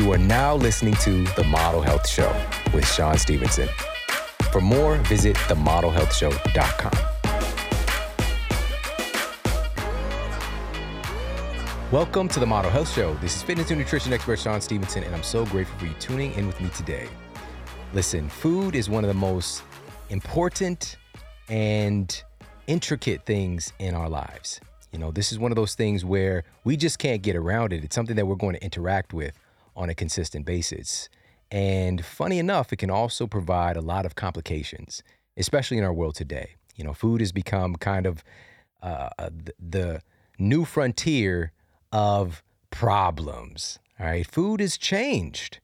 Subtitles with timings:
[0.00, 2.34] You are now listening to The Model Health Show
[2.72, 3.68] with Shawn Stevenson.
[4.50, 6.92] For more, visit themodelhealthshow.com.
[11.92, 13.12] Welcome to The Model Health Show.
[13.16, 16.32] This is fitness and nutrition expert Shawn Stevenson, and I'm so grateful for you tuning
[16.32, 17.06] in with me today.
[17.92, 19.62] Listen, food is one of the most
[20.08, 20.96] important
[21.50, 22.24] and
[22.66, 24.62] intricate things in our lives.
[24.92, 27.84] You know, this is one of those things where we just can't get around it.
[27.84, 29.38] It's something that we're going to interact with
[29.76, 31.08] on a consistent basis.
[31.50, 35.02] And funny enough, it can also provide a lot of complications,
[35.36, 36.56] especially in our world today.
[36.76, 38.22] You know, food has become kind of
[38.82, 40.02] uh, uh the, the
[40.38, 41.52] new frontier
[41.92, 43.78] of problems.
[43.98, 44.26] All right.
[44.26, 45.60] Food has changed.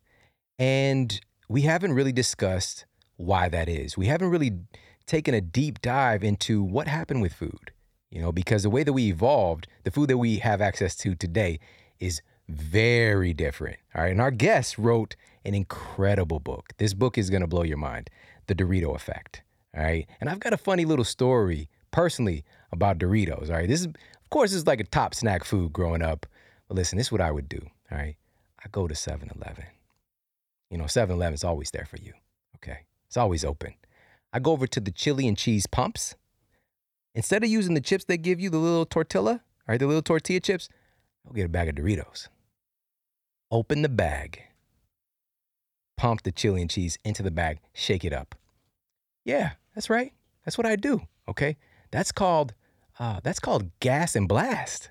[0.59, 2.84] And we haven't really discussed
[3.16, 3.97] why that is.
[3.97, 4.52] We haven't really
[5.06, 7.70] taken a deep dive into what happened with food
[8.11, 11.14] you know, because the way that we evolved, the food that we have access to
[11.14, 11.59] today
[11.98, 13.78] is very different.
[13.95, 14.12] All right.
[14.12, 16.72] And our guest wrote an incredible book.
[16.78, 18.11] This book is going to blow your mind
[18.47, 19.42] The Dorito Effect.
[19.77, 20.06] All right.
[20.20, 23.48] And I've got a funny little story personally about Doritos.
[23.48, 23.69] All right.
[23.69, 26.27] This is, of course, this is like a top snack food growing up.
[26.69, 27.61] But listen, this is what I would do.
[27.91, 28.17] All right.
[28.64, 29.64] I go to 7 Eleven.
[30.70, 32.12] You know, 7 Eleven is always there for you.
[32.56, 32.80] Okay.
[33.06, 33.74] It's always open.
[34.33, 36.17] I go over to the chili and cheese pumps.
[37.14, 40.02] Instead of using the chips they give you, the little tortilla, all right, the little
[40.02, 40.69] tortilla chips,
[41.27, 42.28] I'll get a bag of Doritos.
[43.50, 44.42] Open the bag,
[45.97, 48.34] pump the chili and cheese into the bag, shake it up.
[49.25, 50.12] Yeah, that's right.
[50.44, 51.02] That's what I do.
[51.28, 51.56] Okay,
[51.91, 52.55] that's called
[52.98, 54.91] uh, that's called gas and blast.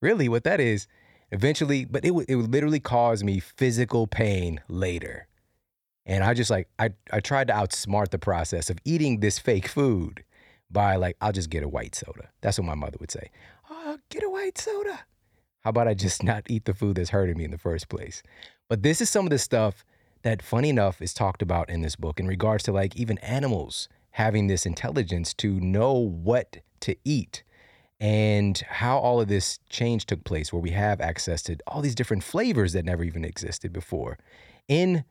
[0.00, 0.88] Really, what that is,
[1.30, 5.28] eventually, but it would it would literally cause me physical pain later.
[6.04, 9.68] And I just like I I tried to outsmart the process of eating this fake
[9.68, 10.24] food
[10.70, 12.30] by like, I'll just get a white soda.
[12.40, 13.30] That's what my mother would say.
[13.70, 15.00] Oh, get a white soda.
[15.62, 18.22] How about I just not eat the food that's hurting me in the first place?
[18.68, 19.84] But this is some of the stuff
[20.22, 23.88] that, funny enough, is talked about in this book in regards to like even animals
[24.12, 27.42] having this intelligence to know what to eat
[28.02, 31.94] and how all of this change took place where we have access to all these
[31.94, 34.18] different flavors that never even existed before
[34.68, 35.04] in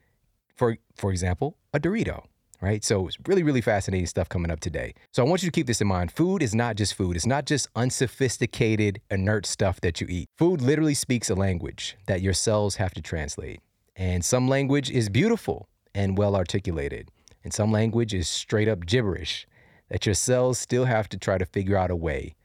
[0.55, 2.25] for for example a dorito
[2.61, 2.83] right?
[2.83, 4.93] So it's really, really fascinating stuff coming up today.
[5.11, 6.11] So I want you to keep this in mind.
[6.11, 10.29] Food is not just food, it's not just unsophisticated, inert stuff that you eat.
[10.37, 13.59] Food literally speaks a language that your cells have to translate.
[13.95, 17.09] And some language is beautiful and well articulated,
[17.43, 19.47] and some language is straight up gibberish
[19.89, 22.35] that your cells still have to try to figure out a way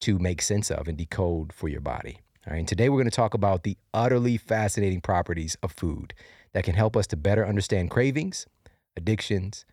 [0.00, 2.18] to make sense of and decode for your body.
[2.46, 6.14] All right, and today we're going to talk about the utterly fascinating properties of food
[6.52, 8.46] that can help us to better understand cravings,
[8.96, 9.64] addictions,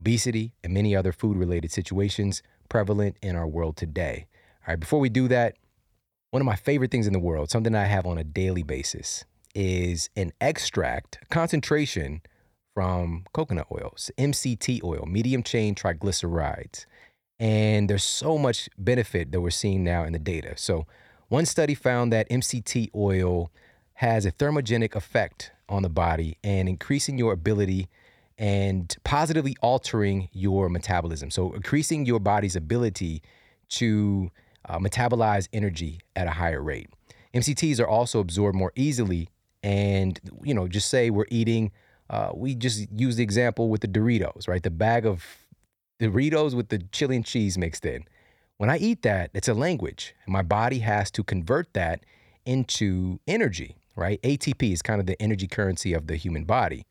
[0.00, 4.26] obesity, and many other food related situations prevalent in our world today.
[4.66, 5.56] All right, before we do that,
[6.30, 9.24] one of my favorite things in the world, something I have on a daily basis,
[9.54, 12.20] is an extract, concentration
[12.74, 16.86] from coconut oils, MCT oil, medium chain triglycerides.
[17.40, 20.54] And there's so much benefit that we're seeing now in the data.
[20.56, 20.86] So,
[21.28, 23.50] one study found that MCT oil
[23.94, 27.88] has a thermogenic effect on the body and increasing your ability
[28.38, 31.30] and positively altering your metabolism.
[31.30, 33.22] So, increasing your body's ability
[33.70, 34.30] to
[34.68, 36.88] uh, metabolize energy at a higher rate.
[37.34, 39.28] MCTs are also absorbed more easily.
[39.62, 41.72] And, you know, just say we're eating,
[42.10, 44.62] uh, we just use the example with the Doritos, right?
[44.62, 45.24] The bag of
[46.00, 48.04] Doritos with the chili and cheese mixed in.
[48.56, 50.14] When I eat that, it's a language.
[50.26, 52.04] My body has to convert that
[52.44, 54.20] into energy, right?
[54.22, 56.86] ATP is kind of the energy currency of the human body.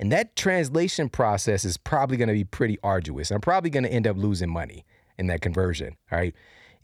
[0.00, 3.30] And that translation process is probably going to be pretty arduous.
[3.30, 4.86] I'm probably going to end up losing money
[5.18, 5.98] in that conversion.
[6.10, 6.34] All right.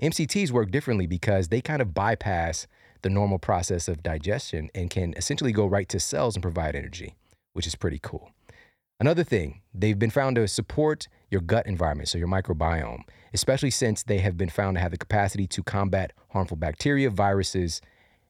[0.03, 2.67] MCTs work differently because they kind of bypass
[3.01, 7.17] the normal process of digestion and can essentially go right to cells and provide energy,
[7.55, 8.33] which is pretty cool.
[9.01, 13.03] Another thing, they've been found to support your gut environment, so your microbiome,
[13.33, 17.81] especially since they have been found to have the capacity to combat harmful bacteria, viruses,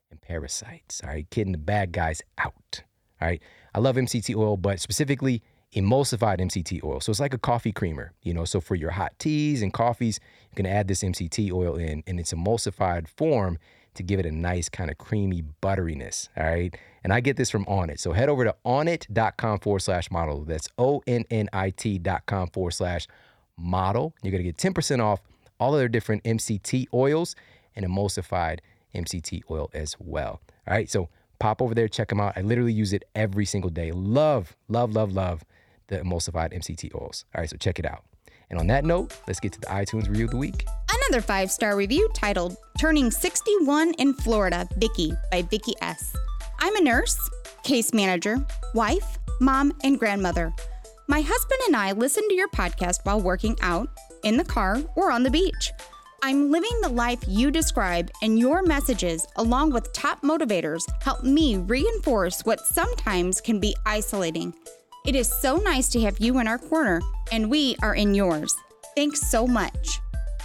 [0.09, 1.01] and parasites.
[1.03, 2.83] All right, getting the bad guys out.
[3.21, 3.41] All right.
[3.77, 5.43] I love MCT oil, but specifically
[5.75, 6.99] emulsified MCT oil.
[6.99, 8.43] So it's like a coffee creamer, you know.
[8.43, 10.19] So for your hot teas and coffees,
[10.49, 13.59] you can add this MCT oil in in its emulsified form
[13.93, 16.27] to give it a nice kind of creamy butteriness.
[16.35, 16.75] All right.
[17.03, 17.99] And I get this from Onnit.
[17.99, 20.43] So head over to onnit.com forward slash model.
[20.43, 23.07] That's O N N I T.com forward slash
[23.57, 24.15] model.
[24.23, 25.21] You're going to get 10% off
[25.59, 27.35] all of their different MCT oils
[27.75, 28.57] and emulsified
[28.95, 30.41] MCT oil as well.
[30.67, 30.89] All right.
[30.89, 32.33] So Pop over there, check them out.
[32.35, 33.91] I literally use it every single day.
[33.91, 35.45] Love, love, love, love
[35.87, 37.25] the emulsified MCT oils.
[37.33, 38.03] All right, so check it out.
[38.49, 40.65] And on that note, let's get to the iTunes review of the week.
[40.93, 46.15] Another five star review titled Turning 61 in Florida, Vicky by Vicky S.
[46.59, 47.17] I'm a nurse,
[47.63, 48.37] case manager,
[48.73, 50.53] wife, mom, and grandmother.
[51.09, 53.89] My husband and I listen to your podcast while working out,
[54.23, 55.71] in the car, or on the beach.
[56.23, 61.57] I'm living the life you describe, and your messages, along with top motivators, help me
[61.57, 64.51] reinforce what sometimes can be isolating.
[65.05, 68.55] It is so nice to have you in our corner, and we are in yours.
[68.95, 69.99] Thanks so much.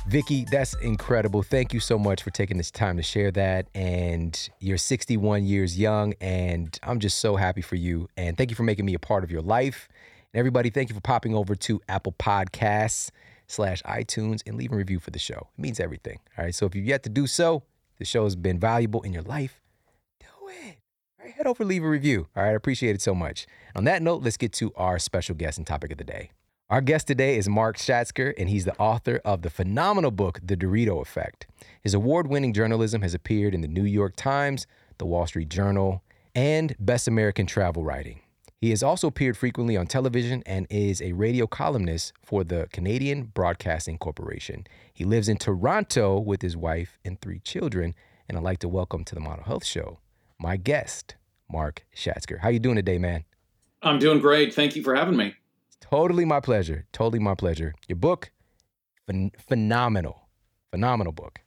[0.09, 1.43] Vicky, that's incredible.
[1.43, 3.69] Thank you so much for taking this time to share that.
[3.75, 8.09] And you're 61 years young, and I'm just so happy for you.
[8.19, 9.89] And thank you for making me a part of your life.
[10.35, 13.11] And everybody, thank you for popping over to Apple Podcasts
[13.53, 15.49] slash iTunes and leave a review for the show.
[15.57, 16.19] It means everything.
[16.39, 16.55] All right.
[16.55, 17.63] So if you've yet to do so,
[17.99, 19.61] the show has been valuable in your life.
[20.19, 20.79] Do it.
[21.19, 21.35] All right.
[21.35, 22.29] Head over, leave a review.
[22.35, 22.51] All right.
[22.51, 23.47] I appreciate it so much.
[23.77, 26.31] On that note, let's get to our special guest and topic of the day.
[26.71, 30.57] Our guest today is Mark Schatzker, and he's the author of the phenomenal book, The
[30.57, 31.47] Dorito Effect.
[31.83, 34.67] His award winning journalism has appeared in the New York Times,
[34.97, 36.03] the Wall Street Journal,
[36.35, 38.21] and Best American Travel Writing.
[38.63, 43.25] He has also appeared frequently on television and is a radio columnist for the Canadian
[43.25, 44.69] Broadcasting Corporation.
[44.95, 47.93] He lives in Toronto with his wife and three children,
[48.29, 49.99] and I'd like to welcome to the Model Health Show
[50.39, 51.17] my guest,
[51.51, 52.39] Mark Schatzker.
[52.39, 53.25] How you doing today, man?
[53.83, 54.55] I'm doing great.
[54.55, 55.35] Thank you for having me.
[55.81, 56.87] Totally my pleasure.
[56.93, 57.75] Totally my pleasure.
[57.89, 58.31] Your book,
[59.11, 60.29] phen- phenomenal,
[60.71, 61.41] phenomenal book.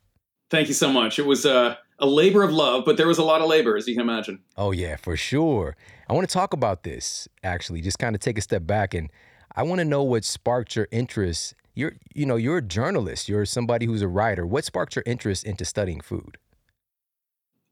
[0.49, 1.17] Thank you so much.
[1.17, 3.87] It was uh, a labor of love, but there was a lot of labor, as
[3.87, 4.39] you can imagine.
[4.57, 5.75] Oh, yeah, for sure.
[6.09, 9.09] I want to talk about this actually, just kind of take a step back and
[9.55, 11.55] I want to know what sparked your interest.
[11.73, 14.45] You're, you know, you're a journalist, you're somebody who's a writer.
[14.45, 16.37] What sparked your interest into studying food?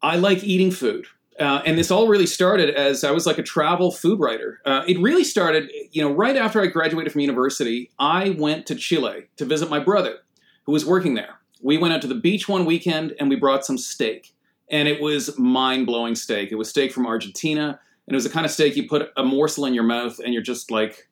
[0.02, 1.06] I like eating food.
[1.40, 4.60] Uh, and this all really started as I was like a travel food writer.
[4.66, 7.90] Uh, it really started, you know, right after I graduated from university.
[7.98, 10.20] I went to Chile to visit my brother,
[10.66, 11.40] who was working there.
[11.64, 14.36] We went out to the beach one weekend and we brought some steak,
[14.70, 16.52] and it was mind blowing steak.
[16.52, 19.24] It was steak from Argentina, and it was the kind of steak you put a
[19.24, 21.10] morsel in your mouth and you're just like,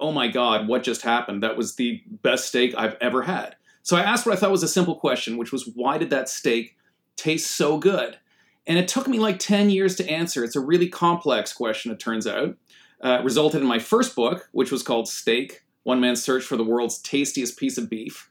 [0.00, 3.54] "Oh my god, what just happened?" That was the best steak I've ever had.
[3.84, 6.28] So I asked what I thought was a simple question, which was, "Why did that
[6.28, 6.76] steak
[7.16, 8.18] taste so good?"
[8.66, 10.44] And it took me like 10 years to answer.
[10.44, 12.56] It's a really complex question, it turns out.
[13.00, 16.64] Uh, resulted in my first book, which was called Steak One Man's Search for the
[16.64, 18.30] World's Tastiest Piece of Beef.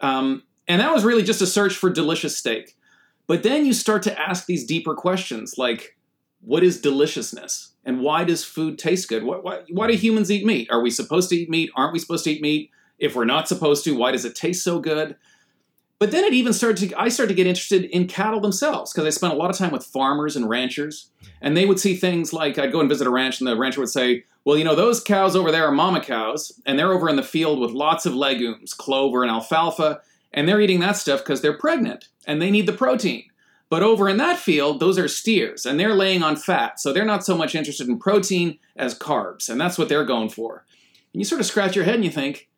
[0.00, 2.76] Um, and that was really just a search for delicious steak.
[3.26, 5.96] But then you start to ask these deeper questions like,
[6.40, 7.72] what is deliciousness?
[7.84, 9.24] And why does food taste good?
[9.24, 10.68] Why, why, why do humans eat meat?
[10.70, 11.70] Are we supposed to eat meat?
[11.76, 12.70] Aren't we supposed to eat meat?
[12.98, 15.16] If we're not supposed to, why does it taste so good?
[15.98, 19.06] But then it even started to, I started to get interested in cattle themselves because
[19.06, 21.10] I spent a lot of time with farmers and ranchers.
[21.40, 23.80] And they would see things like I'd go and visit a ranch, and the rancher
[23.80, 27.08] would say, Well, you know, those cows over there are mama cows, and they're over
[27.08, 30.00] in the field with lots of legumes, clover and alfalfa,
[30.32, 33.24] and they're eating that stuff because they're pregnant and they need the protein.
[33.68, 37.06] But over in that field, those are steers, and they're laying on fat, so they're
[37.06, 40.66] not so much interested in protein as carbs, and that's what they're going for.
[41.14, 42.50] And you sort of scratch your head and you think,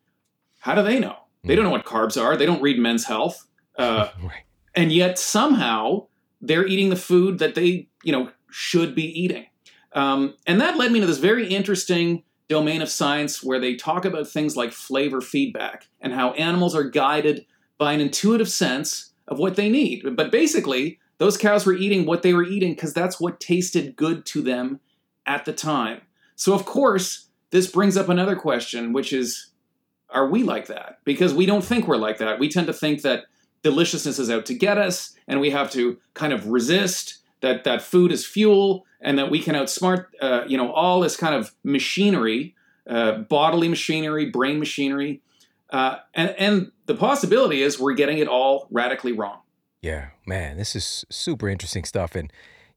[0.59, 1.15] How do they know?
[1.45, 2.35] They don't know what carbs are.
[2.35, 3.47] They don't read Men's Health,
[3.77, 4.43] uh, right.
[4.75, 6.07] and yet somehow
[6.41, 9.45] they're eating the food that they, you know, should be eating.
[9.93, 14.05] Um, and that led me to this very interesting domain of science where they talk
[14.05, 17.45] about things like flavor feedback and how animals are guided
[17.77, 20.15] by an intuitive sense of what they need.
[20.15, 24.25] But basically, those cows were eating what they were eating because that's what tasted good
[24.27, 24.79] to them
[25.25, 26.01] at the time.
[26.35, 29.47] So, of course, this brings up another question, which is
[30.09, 30.99] are we like that?
[31.03, 32.39] Because we don't think we're like that.
[32.39, 33.25] We tend to think that
[33.63, 37.81] deliciousness is out to get us and we have to kind of resist that that
[37.81, 41.51] food is fuel and that we can outsmart uh, you know all this kind of
[41.63, 42.55] machinery
[42.87, 45.19] uh, bodily machinery brain machinery
[45.75, 46.53] uh, and and
[46.85, 49.39] the possibility is we're getting it all radically wrong
[49.81, 52.15] Yeah, man, this is super interesting stuff.
[52.19, 52.27] And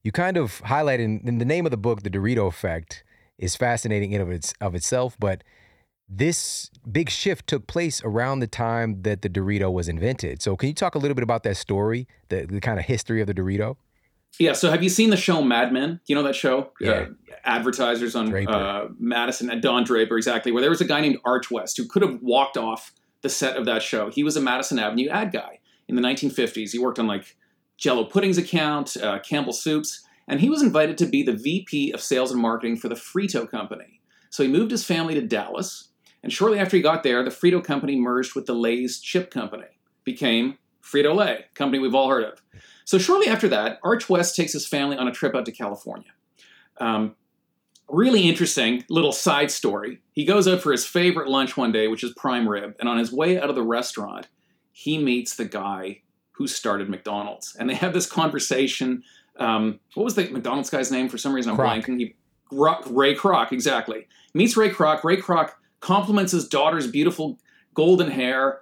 [0.04, 3.04] you kind of highlighted in the name of the book, The Dorito Effect,
[3.38, 5.16] is fascinating in of, its, of itself.
[5.18, 5.38] But
[6.08, 10.40] this big shift took place around the time that the Dorito was invented.
[10.42, 13.20] So, can you talk a little bit about that story, the, the kind of history
[13.20, 13.76] of the Dorito?
[14.38, 16.90] yeah so have you seen the show mad men you know that show Yeah.
[16.90, 17.06] uh,
[17.44, 21.50] advertisers on uh, madison and don draper exactly where there was a guy named arch
[21.50, 24.10] west who could have walked off the set of that show.
[24.10, 27.36] He was a madison avenue ad guy in the 1950s he worked on like
[27.76, 32.00] jello pudding's account uh, campbell soups and he was invited to be the vp of
[32.00, 34.00] sales and marketing for the frito company.
[34.30, 35.88] So he moved his family to dallas
[36.22, 39.78] and shortly after he got there the frito company merged with the lay's chip company
[40.04, 42.42] became frito-lay company we've all heard of.
[42.84, 46.10] So shortly after that, Arch West takes his family on a trip out to California.
[46.78, 47.16] Um,
[47.88, 50.00] really interesting little side story.
[50.12, 52.98] He goes out for his favorite lunch one day, which is prime rib, and on
[52.98, 54.28] his way out of the restaurant,
[54.72, 56.02] he meets the guy
[56.32, 59.02] who started McDonald's, and they have this conversation
[59.38, 61.08] Um, what was the McDonald's guy's name?
[61.08, 61.84] For some reason, I'm Kroc.
[61.84, 61.98] blanking.
[62.00, 62.14] He,
[62.50, 64.06] Ray Kroc, exactly.
[64.34, 65.04] Meets Ray Kroc.
[65.04, 67.38] Ray Kroc compliments his daughter's beautiful
[67.74, 68.60] golden hair.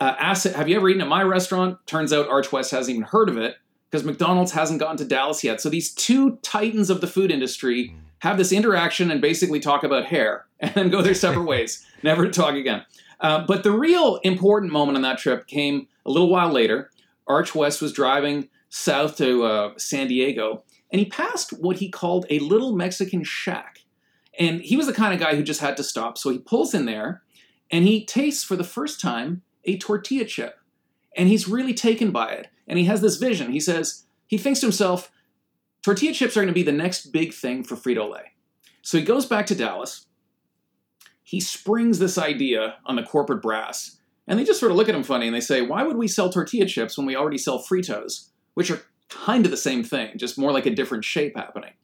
[0.00, 1.78] Uh, asks, have you ever eaten at my restaurant?
[1.86, 3.56] Turns out Arch West hasn't even heard of it
[3.88, 5.60] because McDonald's hasn't gotten to Dallas yet.
[5.60, 10.06] So these two titans of the food industry have this interaction and basically talk about
[10.06, 12.84] hair and then go their separate ways, never to talk again.
[13.20, 16.90] Uh, but the real important moment on that trip came a little while later.
[17.26, 22.26] Arch West was driving south to uh, San Diego and he passed what he called
[22.30, 23.80] a little Mexican shack.
[24.38, 26.18] And he was the kind of guy who just had to stop.
[26.18, 27.22] So he pulls in there
[27.70, 30.58] and he tastes for the first time a tortilla chip.
[31.16, 32.48] And he's really taken by it.
[32.68, 33.52] And he has this vision.
[33.52, 35.10] He says, he thinks to himself,
[35.86, 38.32] tortilla chips are going to be the next big thing for Frito Lay.
[38.82, 40.06] So he goes back to Dallas.
[41.22, 43.96] He springs this idea on the corporate brass.
[44.26, 46.08] And they just sort of look at him funny and they say, why would we
[46.08, 50.18] sell tortilla chips when we already sell Fritos, which are kind of the same thing,
[50.18, 51.74] just more like a different shape happening?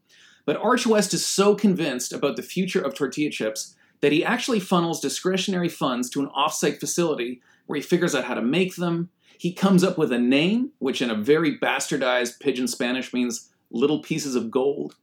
[0.46, 4.58] But Arch West is so convinced about the future of tortilla chips that he actually
[4.58, 9.10] funnels discretionary funds to an offsite facility where he figures out how to make them.
[9.38, 14.00] He comes up with a name, which in a very bastardized pidgin Spanish means little
[14.00, 14.96] pieces of gold.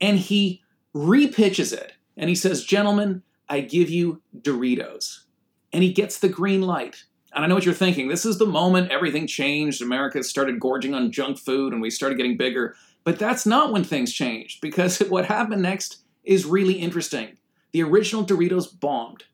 [0.00, 0.62] And he
[0.94, 1.92] repitches it.
[2.16, 5.24] And he says, Gentlemen, I give you Doritos.
[5.72, 7.04] And he gets the green light.
[7.34, 8.08] And I know what you're thinking.
[8.08, 9.80] This is the moment everything changed.
[9.80, 12.76] America started gorging on junk food and we started getting bigger.
[13.04, 17.38] But that's not when things changed because what happened next is really interesting.
[17.72, 19.24] The original Doritos bombed.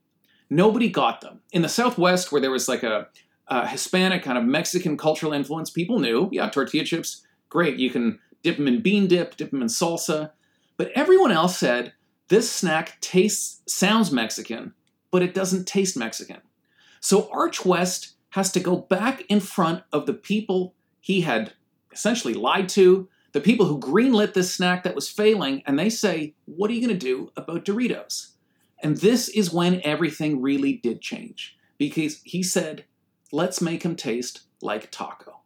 [0.49, 1.41] Nobody got them.
[1.53, 3.09] In the Southwest, where there was like a,
[3.49, 7.79] a Hispanic kind of Mexican cultural influence, people knew, yeah, tortilla chips, great.
[7.79, 10.33] You can dip them in bean dip, dip them in salsa.
[10.77, 11.93] But everyone else said,
[12.29, 14.75] this snack tastes, sounds Mexican,
[15.11, 16.41] but it doesn't taste Mexican.
[17.01, 21.53] So Arch West has to go back in front of the people he had
[21.93, 26.35] essentially lied to, the people who greenlit this snack that was failing, and they say,
[26.45, 28.33] What are you going to do about Doritos?
[28.83, 32.85] And this is when everything really did change because he said,
[33.33, 35.38] Let's make them taste like taco.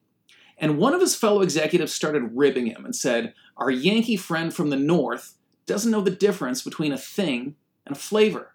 [0.63, 4.71] And one of his fellow executives started ribbing him and said, Our Yankee friend from
[4.71, 5.35] the North
[5.67, 8.55] doesn't know the difference between a thing and a flavor.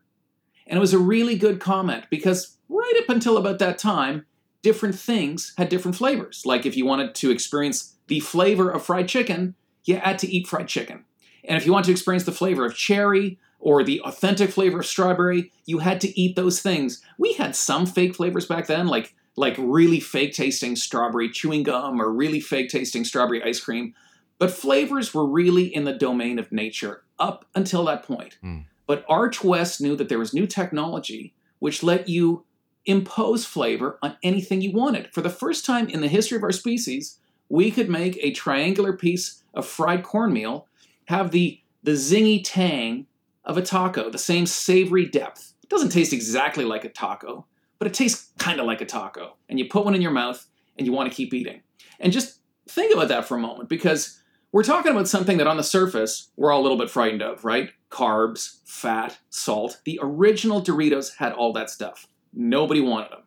[0.66, 4.26] And it was a really good comment because right up until about that time,
[4.62, 6.44] different things had different flavors.
[6.46, 10.48] Like if you wanted to experience the flavor of fried chicken, you had to eat
[10.48, 11.04] fried chicken.
[11.44, 14.86] And if you want to experience the flavor of cherry or the authentic flavor of
[14.86, 17.02] strawberry, you had to eat those things.
[17.18, 22.02] We had some fake flavors back then, like like really fake tasting strawberry chewing gum
[22.02, 23.94] or really fake tasting strawberry ice cream.
[24.40, 28.38] But flavors were really in the domain of nature up until that point.
[28.44, 28.66] Mm.
[28.88, 32.46] But Arch West knew that there was new technology which let you
[32.86, 35.14] impose flavor on anything you wanted.
[35.14, 38.94] For the first time in the history of our species, we could make a triangular
[38.94, 40.68] piece of fried cornmeal
[41.06, 43.08] have the, the zingy tang
[43.44, 45.54] of a taco, the same savory depth.
[45.64, 47.46] It doesn't taste exactly like a taco,
[47.80, 49.36] but it tastes kind of like a taco.
[49.50, 50.46] And you put one in your mouth
[50.78, 51.62] and you want to keep eating.
[52.00, 55.58] And just think about that for a moment because we're talking about something that on
[55.58, 57.72] the surface we're all a little bit frightened of, right?
[57.90, 59.82] Carbs, fat, salt.
[59.86, 62.08] The original Doritos had all that stuff.
[62.34, 63.24] Nobody wanted them.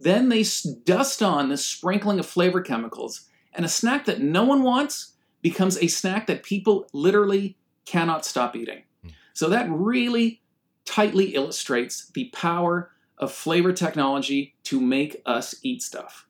[0.00, 0.44] Then they
[0.84, 5.76] dust on this sprinkling of flavor chemicals, and a snack that no one wants becomes
[5.78, 8.82] a snack that people literally cannot stop eating.
[9.02, 9.10] Hmm.
[9.34, 10.42] So that really
[10.84, 16.26] tightly illustrates the power of flavor technology to make us eat stuff.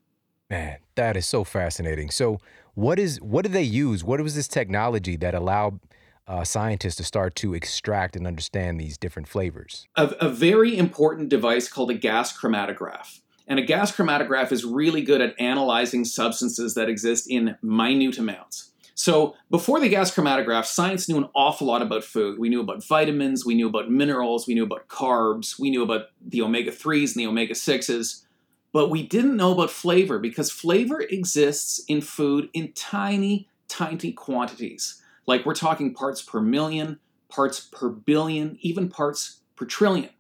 [0.50, 2.10] Man, that is so fascinating.
[2.10, 2.38] So,
[2.74, 4.04] what is what did they use?
[4.04, 5.80] What was this technology that allowed
[6.26, 9.86] uh, scientists to start to extract and understand these different flavors?
[9.96, 13.20] a, a very important device called a gas chromatograph.
[13.46, 18.69] And a gas chromatograph is really good at analyzing substances that exist in minute amounts.
[19.00, 22.38] So, before the gas chromatograph, science knew an awful lot about food.
[22.38, 26.08] We knew about vitamins, we knew about minerals, we knew about carbs, we knew about
[26.20, 28.24] the omega 3s and the omega 6s.
[28.72, 35.00] But we didn't know about flavor because flavor exists in food in tiny, tiny quantities.
[35.26, 36.98] Like we're talking parts per million,
[37.30, 40.10] parts per billion, even parts per trillion.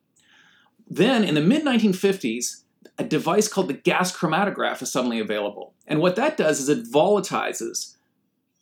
[0.88, 2.62] Then in the mid 1950s,
[2.96, 5.74] a device called the gas chromatograph is suddenly available.
[5.86, 7.96] And what that does is it volatilizes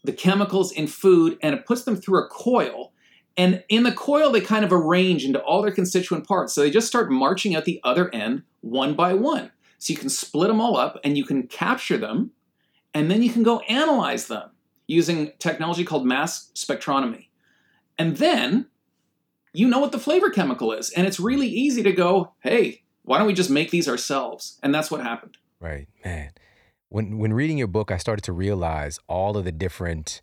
[0.08, 2.94] the chemicals in food and it puts them through a coil.
[3.36, 6.54] And in the coil, they kind of arrange into all their constituent parts.
[6.54, 9.52] So they just start marching out the other end one by one.
[9.76, 12.30] So you can split them all up and you can capture them,
[12.94, 14.48] and then you can go analyze them
[14.86, 17.28] using technology called mass spectronomy.
[17.98, 18.66] And then
[19.52, 20.88] you know what the flavor chemical is.
[20.90, 24.58] And it's really easy to go, hey, why don't we just make these ourselves?
[24.62, 25.36] And that's what happened.
[25.60, 26.30] Right, man.
[26.88, 30.22] When when reading your book, I started to realize all of the different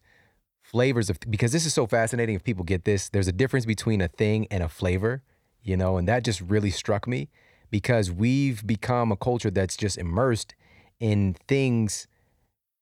[0.63, 4.01] flavors of because this is so fascinating if people get this there's a difference between
[4.01, 5.21] a thing and a flavor
[5.61, 7.29] you know and that just really struck me
[7.69, 10.55] because we've become a culture that's just immersed
[10.99, 12.07] in things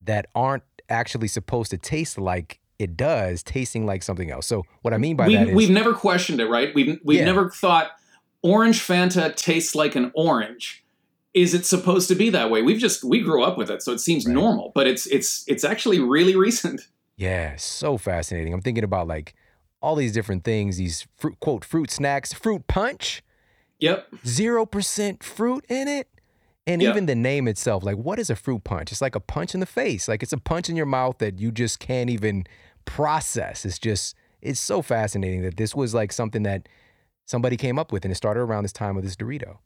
[0.02, 4.94] that aren't actually supposed to taste like it does tasting like something else so what
[4.94, 6.74] i mean by we've, that is we've never questioned it, right?
[6.74, 7.26] We've we've Yeah.
[7.26, 7.92] never thought
[8.42, 10.83] orange Fanta tastes like an orange.
[11.34, 12.62] Is it supposed to be that way?
[12.62, 14.34] We've just we grew up with it, so it seems Right.
[14.34, 14.72] normal.
[14.76, 16.82] But it's it's it's actually really recent.
[17.16, 18.54] Yeah, so fascinating.
[18.54, 19.34] I'm thinking about like
[19.82, 23.22] all these different things, these fruit quote fruit snacks, fruit punch,
[23.80, 24.08] Yep.
[24.24, 26.08] 0% fruit in it.
[26.66, 26.90] And Yeah.
[26.92, 28.92] even the name itself, like what is a fruit punch?
[28.92, 30.08] It's like a punch in the face.
[30.08, 32.46] Like it's a punch in your mouth that you just can't even
[32.86, 33.66] process.
[33.66, 36.68] It's just it's so fascinating that this was like something that
[37.26, 39.58] somebody came up with and it started around this time with this Dorito.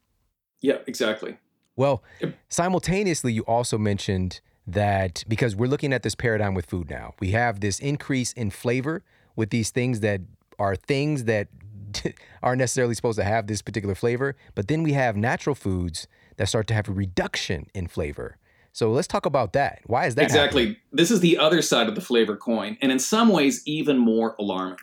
[0.62, 0.78] Yeah.
[0.88, 1.38] Exactly.
[1.78, 2.04] Well,
[2.50, 7.32] simultaneously, you also mentioned that because we're looking at this paradigm with food now, we
[7.32, 9.04] have this increase in flavor
[9.38, 10.22] with these things that
[10.60, 11.48] are things that
[12.44, 14.36] aren't necessarily supposed to have this particular flavor.
[14.56, 16.08] But then we have natural foods
[16.38, 18.38] that start to have a reduction in flavor.
[18.74, 19.80] So let's talk about that.
[19.86, 20.24] Why is that?
[20.24, 20.64] exactly.
[20.64, 20.82] happening?
[20.92, 24.36] This is the other side of the flavor coin, and in some ways, even more
[24.40, 24.78] alarming.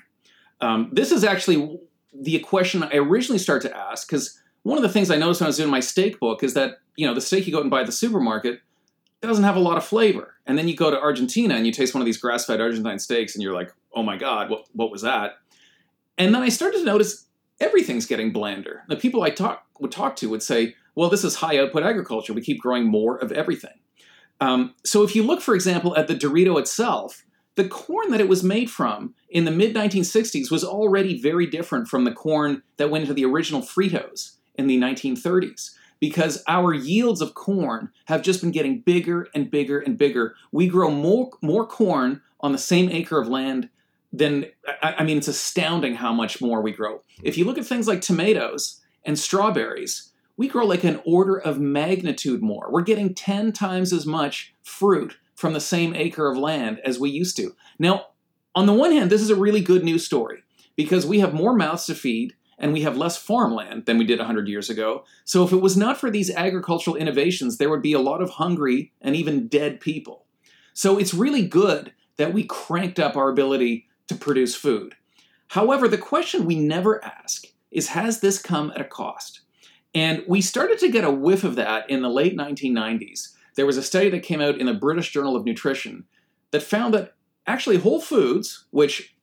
[0.60, 1.78] Um, this is actually
[2.12, 5.46] the question I originally started to ask because one of the things I noticed when
[5.46, 7.62] I was doing my steak book is that you know the steak you go out
[7.62, 8.60] and buy at the supermarket
[9.20, 11.94] doesn't have a lot of flavor, and then you go to Argentina and you taste
[11.94, 15.02] one of these grass-fed Argentine steaks, and you're like, oh my god, what what was
[15.02, 15.38] that?
[16.18, 17.26] And then I started to notice
[17.60, 18.82] everything's getting blander.
[18.88, 22.32] The people I talk would talk to would say, well, this is high output agriculture.
[22.32, 23.78] We keep growing more of everything.
[24.40, 27.24] Um, so if you look, for example, at the Dorito itself,
[27.56, 31.88] the corn that it was made from in the mid 1960s was already very different
[31.88, 35.70] from the corn that went into the original Fritos in the 1930s.
[36.00, 40.34] Because our yields of corn have just been getting bigger and bigger and bigger.
[40.52, 43.70] We grow more, more corn on the same acre of land
[44.12, 44.46] than,
[44.82, 47.02] I, I mean, it's astounding how much more we grow.
[47.22, 51.60] If you look at things like tomatoes and strawberries, we grow like an order of
[51.60, 52.68] magnitude more.
[52.70, 57.10] We're getting 10 times as much fruit from the same acre of land as we
[57.10, 57.54] used to.
[57.78, 58.06] Now,
[58.54, 60.42] on the one hand, this is a really good news story
[60.76, 64.18] because we have more mouths to feed and we have less farmland than we did
[64.18, 65.04] 100 years ago.
[65.24, 68.30] So, if it was not for these agricultural innovations, there would be a lot of
[68.30, 70.24] hungry and even dead people.
[70.72, 74.94] So, it's really good that we cranked up our ability to produce food.
[75.48, 79.40] However, the question we never ask is Has this come at a cost?
[79.94, 83.34] And we started to get a whiff of that in the late 1990s.
[83.54, 86.04] There was a study that came out in the British Journal of Nutrition
[86.50, 87.14] that found that
[87.46, 89.14] actually whole foods, which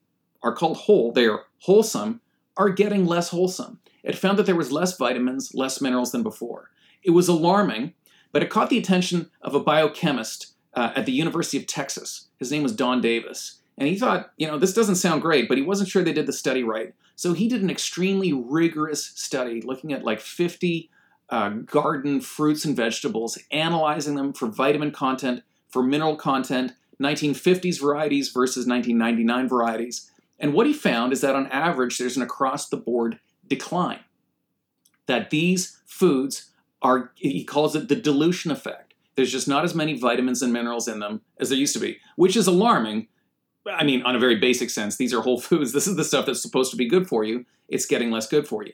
[0.42, 2.20] are called whole, they are wholesome,
[2.56, 3.80] are getting less wholesome.
[4.02, 6.70] It found that there was less vitamins, less minerals than before.
[7.02, 7.94] It was alarming,
[8.32, 12.28] but it caught the attention of a biochemist uh, at the University of Texas.
[12.38, 13.58] His name was Don Davis.
[13.78, 16.26] And he thought, you know, this doesn't sound great, but he wasn't sure they did
[16.26, 16.94] the study right.
[17.16, 20.90] So he did an extremely rigorous study looking at like 50
[21.30, 28.28] uh, garden fruits and vegetables, analyzing them for vitamin content, for mineral content, 1950s varieties
[28.28, 30.10] versus 1999 varieties.
[30.42, 34.00] And what he found is that on average, there's an across the board decline.
[35.06, 36.50] That these foods
[36.82, 38.94] are, he calls it the dilution effect.
[39.14, 41.98] There's just not as many vitamins and minerals in them as there used to be,
[42.16, 43.06] which is alarming.
[43.66, 45.72] I mean, on a very basic sense, these are whole foods.
[45.72, 47.46] This is the stuff that's supposed to be good for you.
[47.68, 48.72] It's getting less good for you.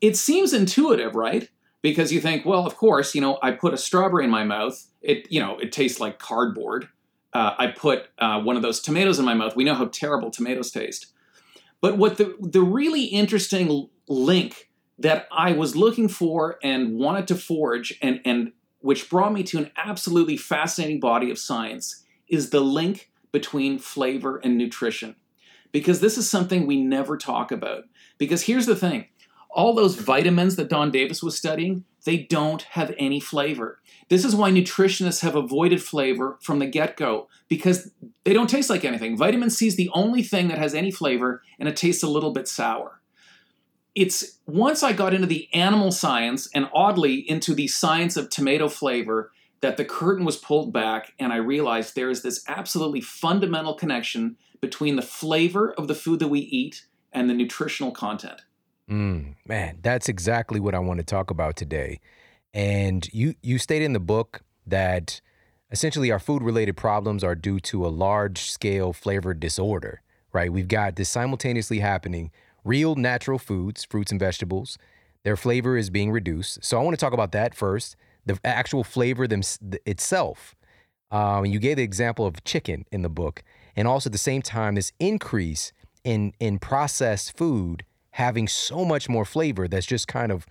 [0.00, 1.48] It seems intuitive, right?
[1.80, 4.86] Because you think, well, of course, you know, I put a strawberry in my mouth.
[5.00, 6.88] It, you know, it tastes like cardboard.
[7.32, 9.56] Uh, I put uh, one of those tomatoes in my mouth.
[9.56, 11.12] We know how terrible tomatoes taste.
[11.80, 17.34] But what the the really interesting link that I was looking for and wanted to
[17.34, 22.60] forge, and and which brought me to an absolutely fascinating body of science, is the
[22.60, 25.16] link between flavor and nutrition.
[25.72, 27.84] Because this is something we never talk about.
[28.18, 29.08] Because here's the thing
[29.50, 33.80] all those vitamins that Don Davis was studying, they don't have any flavor.
[34.08, 37.90] This is why nutritionists have avoided flavor from the get go because
[38.24, 39.16] they don't taste like anything.
[39.16, 42.32] Vitamin C is the only thing that has any flavor and it tastes a little
[42.32, 43.00] bit sour.
[43.94, 48.68] It's once I got into the animal science and oddly into the science of tomato
[48.68, 53.74] flavor that the curtain was pulled back and I realized there is this absolutely fundamental
[53.74, 58.42] connection between the flavor of the food that we eat and the nutritional content.
[58.92, 61.98] Mm, man, that's exactly what I want to talk about today.
[62.52, 65.22] And you you state in the book that
[65.70, 70.02] essentially our food related problems are due to a large scale flavor disorder,
[70.34, 70.52] right?
[70.52, 72.30] We've got this simultaneously happening
[72.64, 74.78] real natural foods, fruits and vegetables,
[75.24, 76.62] their flavor is being reduced.
[76.64, 79.42] So I want to talk about that first, the actual flavor them,
[79.86, 80.54] itself.
[81.10, 83.42] Um, you gave the example of chicken in the book.
[83.74, 85.72] and also at the same time this increase
[86.04, 90.46] in in processed food having so much more flavor that's just kind of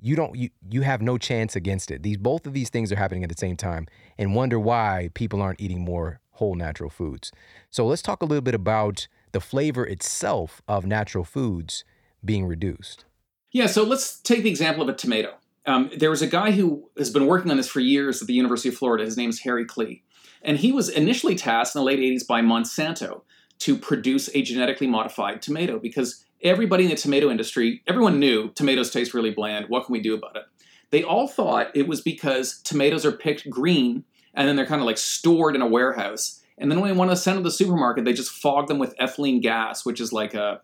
[0.00, 2.02] you don't you you have no chance against it.
[2.02, 5.42] These both of these things are happening at the same time and wonder why people
[5.42, 7.32] aren't eating more whole natural foods.
[7.70, 11.84] So let's talk a little bit about the flavor itself of natural foods
[12.24, 13.04] being reduced.
[13.50, 15.34] Yeah, so let's take the example of a tomato.
[15.66, 18.34] Um, there was a guy who has been working on this for years at the
[18.34, 19.04] University of Florida.
[19.04, 20.02] His name is Harry Klee.
[20.42, 23.22] And he was initially tasked in the late 80s by Monsanto
[23.60, 28.90] to produce a genetically modified tomato because everybody in the tomato industry, everyone knew tomatoes
[28.90, 29.66] taste really bland.
[29.68, 30.44] What can we do about it?
[30.90, 34.86] They all thought it was because tomatoes are picked green and then they're kind of
[34.86, 36.40] like stored in a warehouse.
[36.56, 38.78] And then when they want to send them to the supermarket, they just fog them
[38.78, 40.60] with ethylene gas, which is like a,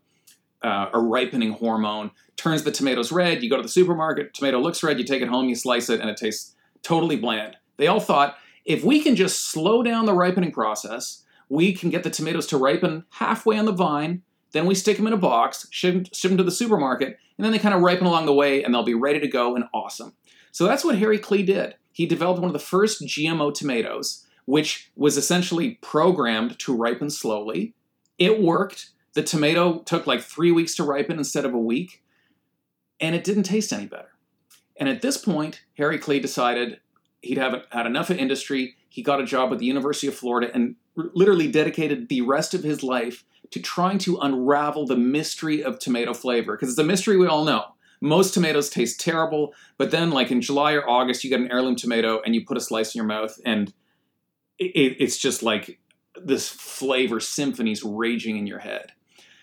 [0.62, 3.42] uh, a ripening hormone, turns the tomatoes red.
[3.42, 6.00] You go to the supermarket, tomato looks red, you take it home, you slice it,
[6.00, 7.56] and it tastes totally bland.
[7.76, 12.02] They all thought if we can just slow down the ripening process, we can get
[12.02, 14.22] the tomatoes to ripen halfway on the vine
[14.54, 17.50] then we stick them in a box, ship, ship them to the supermarket, and then
[17.50, 20.14] they kind of ripen along the way and they'll be ready to go and awesome.
[20.52, 21.74] So that's what Harry Klee did.
[21.90, 27.74] He developed one of the first GMO tomatoes, which was essentially programmed to ripen slowly.
[28.16, 28.90] It worked.
[29.14, 32.04] The tomato took like three weeks to ripen instead of a week,
[33.00, 34.12] and it didn't taste any better.
[34.76, 36.78] And at this point, Harry Klee decided
[37.22, 38.76] he'd have had enough of industry.
[38.88, 42.62] He got a job with the University of Florida and literally dedicated the rest of
[42.62, 47.16] his life to trying to unravel the mystery of tomato flavor because it's a mystery
[47.16, 47.64] we all know.
[48.00, 51.76] Most tomatoes taste terrible, but then, like in July or August, you get an heirloom
[51.76, 53.72] tomato and you put a slice in your mouth, and
[54.58, 55.78] it, it's just like
[56.22, 58.92] this flavor symphony's raging in your head.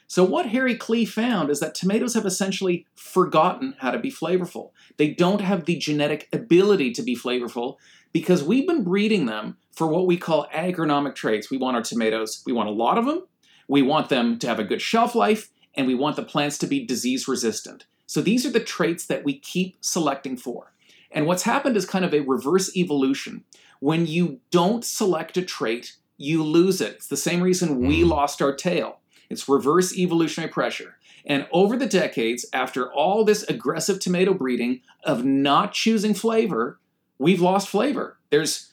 [0.07, 4.71] So, what Harry Klee found is that tomatoes have essentially forgotten how to be flavorful.
[4.97, 7.77] They don't have the genetic ability to be flavorful
[8.11, 11.49] because we've been breeding them for what we call agronomic traits.
[11.49, 13.25] We want our tomatoes, we want a lot of them,
[13.67, 16.67] we want them to have a good shelf life, and we want the plants to
[16.67, 17.86] be disease resistant.
[18.05, 20.73] So these are the traits that we keep selecting for.
[21.12, 23.43] And what's happened is kind of a reverse evolution.
[23.79, 26.95] When you don't select a trait, you lose it.
[26.95, 28.10] It's the same reason we mm.
[28.10, 28.99] lost our tail.
[29.29, 30.97] It's reverse evolutionary pressure.
[31.25, 36.79] And over the decades, after all this aggressive tomato breeding of not choosing flavor,
[37.17, 38.17] we've lost flavor.
[38.29, 38.70] There's,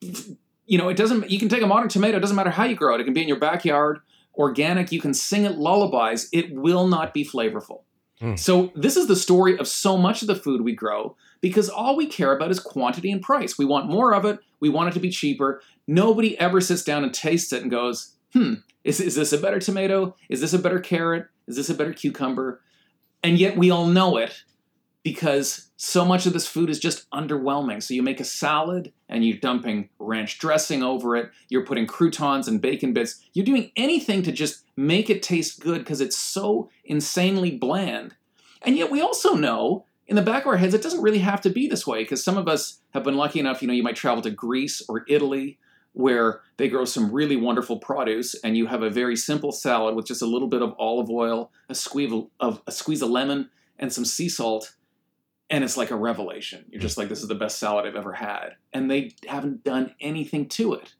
[0.00, 2.76] you know, it doesn't, you can take a modern tomato, it doesn't matter how you
[2.76, 3.00] grow it.
[3.00, 4.00] It can be in your backyard
[4.36, 7.82] organic, you can sing it lullabies, it will not be flavorful.
[8.20, 8.38] Mm.
[8.38, 11.96] So, this is the story of so much of the food we grow because all
[11.96, 13.58] we care about is quantity and price.
[13.58, 15.62] We want more of it, we want it to be cheaper.
[15.86, 19.58] Nobody ever sits down and tastes it and goes, hmm, is, is this a better
[19.58, 20.14] tomato?
[20.28, 21.26] Is this a better carrot?
[21.46, 22.60] Is this a better cucumber?
[23.22, 24.44] And yet we all know it
[25.02, 27.82] because so much of this food is just underwhelming.
[27.82, 32.48] So you make a salad and you're dumping ranch dressing over it, you're putting croutons
[32.48, 36.68] and bacon bits, you're doing anything to just make it taste good because it's so
[36.84, 38.14] insanely bland.
[38.62, 41.40] And yet we also know in the back of our heads it doesn't really have
[41.42, 43.82] to be this way because some of us have been lucky enough, you know, you
[43.82, 45.58] might travel to Greece or Italy
[45.92, 50.06] where they grow some really wonderful produce and you have a very simple salad with
[50.06, 53.92] just a little bit of olive oil, a squeeze of a squeeze of lemon and
[53.92, 54.74] some sea salt
[55.50, 56.64] and it's like a revelation.
[56.70, 58.54] You're just like, this is the best salad I've ever had.
[58.72, 60.94] And they haven't done anything to it.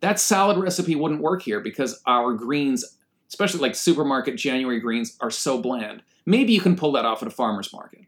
[0.00, 5.30] That salad recipe wouldn't work here because our greens, especially like supermarket January greens, are
[5.30, 6.02] so bland.
[6.24, 8.02] Maybe you can pull that off at a farmer's market.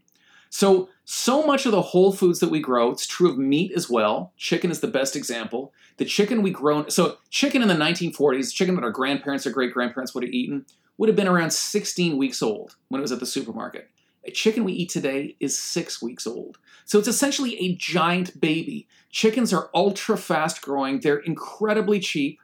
[0.50, 3.90] So, so much of the whole foods that we grow, it's true of meat as
[3.90, 4.32] well.
[4.36, 5.72] Chicken is the best example.
[5.98, 9.74] The chicken we grow, so chicken in the 1940s, chicken that our grandparents or great
[9.74, 10.64] grandparents would have eaten,
[10.96, 13.90] would have been around 16 weeks old when it was at the supermarket.
[14.28, 16.58] A chicken we eat today is six weeks old.
[16.84, 18.86] So it's essentially a giant baby.
[19.08, 22.38] Chickens are ultra fast growing, they're incredibly cheap,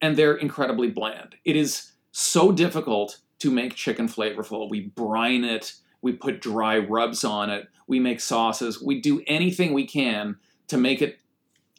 [0.00, 1.34] and they're incredibly bland.
[1.44, 4.70] It is so difficult to make chicken flavorful.
[4.70, 9.72] We brine it, we put dry rubs on it, we make sauces, we do anything
[9.72, 10.36] we can
[10.68, 11.18] to make it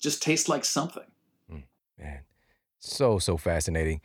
[0.02, 1.10] just taste like something.
[1.50, 1.64] Mm,
[1.98, 2.20] man,
[2.78, 4.02] so, so fascinating.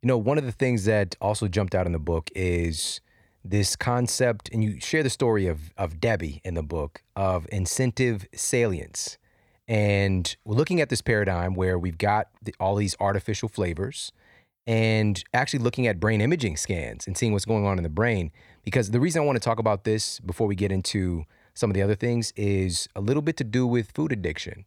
[0.00, 3.02] You know, one of the things that also jumped out in the book is
[3.44, 8.26] this concept, and you share the story of of Debbie in the book of incentive
[8.34, 9.18] salience.
[9.68, 14.12] And we're looking at this paradigm where we've got the, all these artificial flavors
[14.66, 18.32] and actually looking at brain imaging scans and seeing what's going on in the brain.
[18.64, 21.24] Because the reason I want to talk about this before we get into
[21.54, 24.66] some of the other things is a little bit to do with food addiction.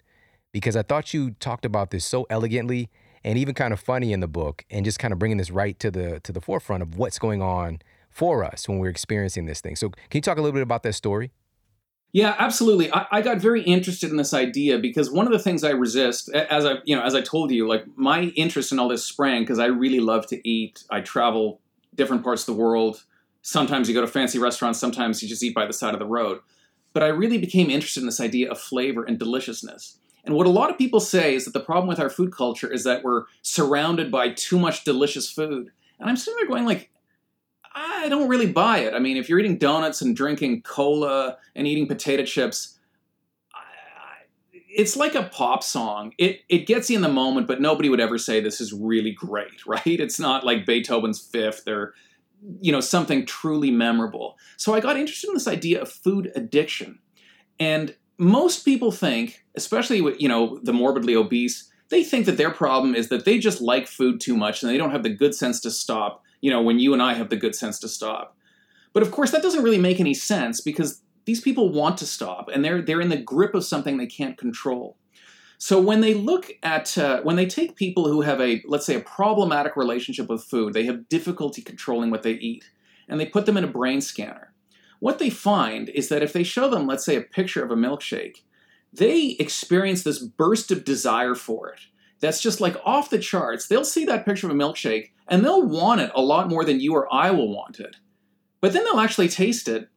[0.51, 2.89] Because I thought you talked about this so elegantly
[3.23, 5.77] and even kind of funny in the book and just kind of bringing this right
[5.79, 7.79] to the to the forefront of what's going on
[8.15, 9.75] for us when we're experiencing this thing.
[9.75, 11.31] So, can you talk a little bit about that story?
[12.13, 12.89] Yeah, absolutely.
[12.93, 16.29] I, I, got very interested in this idea because one of the things I resist,
[16.29, 19.41] as I you know, as I told you, like my interest in all this sprang
[19.41, 20.85] because I really love to eat.
[20.89, 21.59] I travel
[21.93, 23.03] different parts of the world.
[23.41, 24.79] Sometimes you go to fancy restaurants.
[24.79, 26.39] Sometimes you just eat by the side of the road.
[26.93, 29.97] But I really became interested in this idea of flavor and deliciousness.
[30.23, 32.71] And what a lot of people say is that the problem with our food culture
[32.71, 35.71] is that we're surrounded by too much delicious food.
[35.99, 36.89] And I'm sitting there going like,
[37.75, 38.93] I don't really buy it.
[38.93, 42.75] I mean, if you're eating donuts and drinking cola and eating potato chips,
[44.75, 46.13] it's like a pop song.
[46.17, 49.11] It it gets you in the moment, but nobody would ever say this is really
[49.11, 49.81] great, right?
[49.85, 51.93] It's not like Beethoven's Fifth or
[52.61, 54.37] you know something truly memorable.
[54.57, 56.99] So I got interested in this idea of food addiction,
[57.59, 62.51] and most people think, especially with you know the morbidly obese, they think that their
[62.51, 65.33] problem is that they just like food too much and they don't have the good
[65.33, 68.37] sense to stop you know, when you and I have the good sense to stop.
[68.93, 72.49] But of course, that doesn't really make any sense because these people want to stop
[72.53, 74.97] and they're they're in the grip of something they can't control.
[75.57, 78.95] So when they look at uh, when they take people who have a let's say
[78.95, 82.69] a problematic relationship with food, they have difficulty controlling what they eat,
[83.07, 84.53] and they put them in a brain scanner.
[84.99, 87.75] What they find is that if they show them, let's say, a picture of a
[87.75, 88.43] milkshake,
[88.93, 91.81] they experience this burst of desire for it
[92.25, 93.67] that's just like off the charts.
[93.67, 96.79] They'll see that picture of a milkshake and they'll want it a lot more than
[96.79, 97.97] you or I will want it.
[98.61, 99.89] But then they'll actually taste it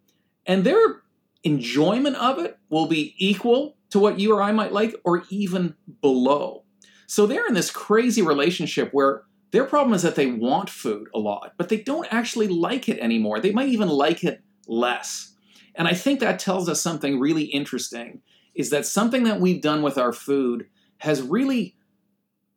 [0.47, 1.03] and their
[1.43, 5.75] enjoyment of it will be equal to what you or I might like or even
[6.03, 6.64] below.
[7.07, 11.19] So they're in this crazy relationship where their problem is that they want food a
[11.19, 13.41] lot, but they don't actually like it anymore.
[13.41, 15.35] They might even like it less.
[15.75, 18.21] And I think that tells us something really interesting
[18.55, 20.67] is that something that we've done with our food
[20.99, 21.77] has really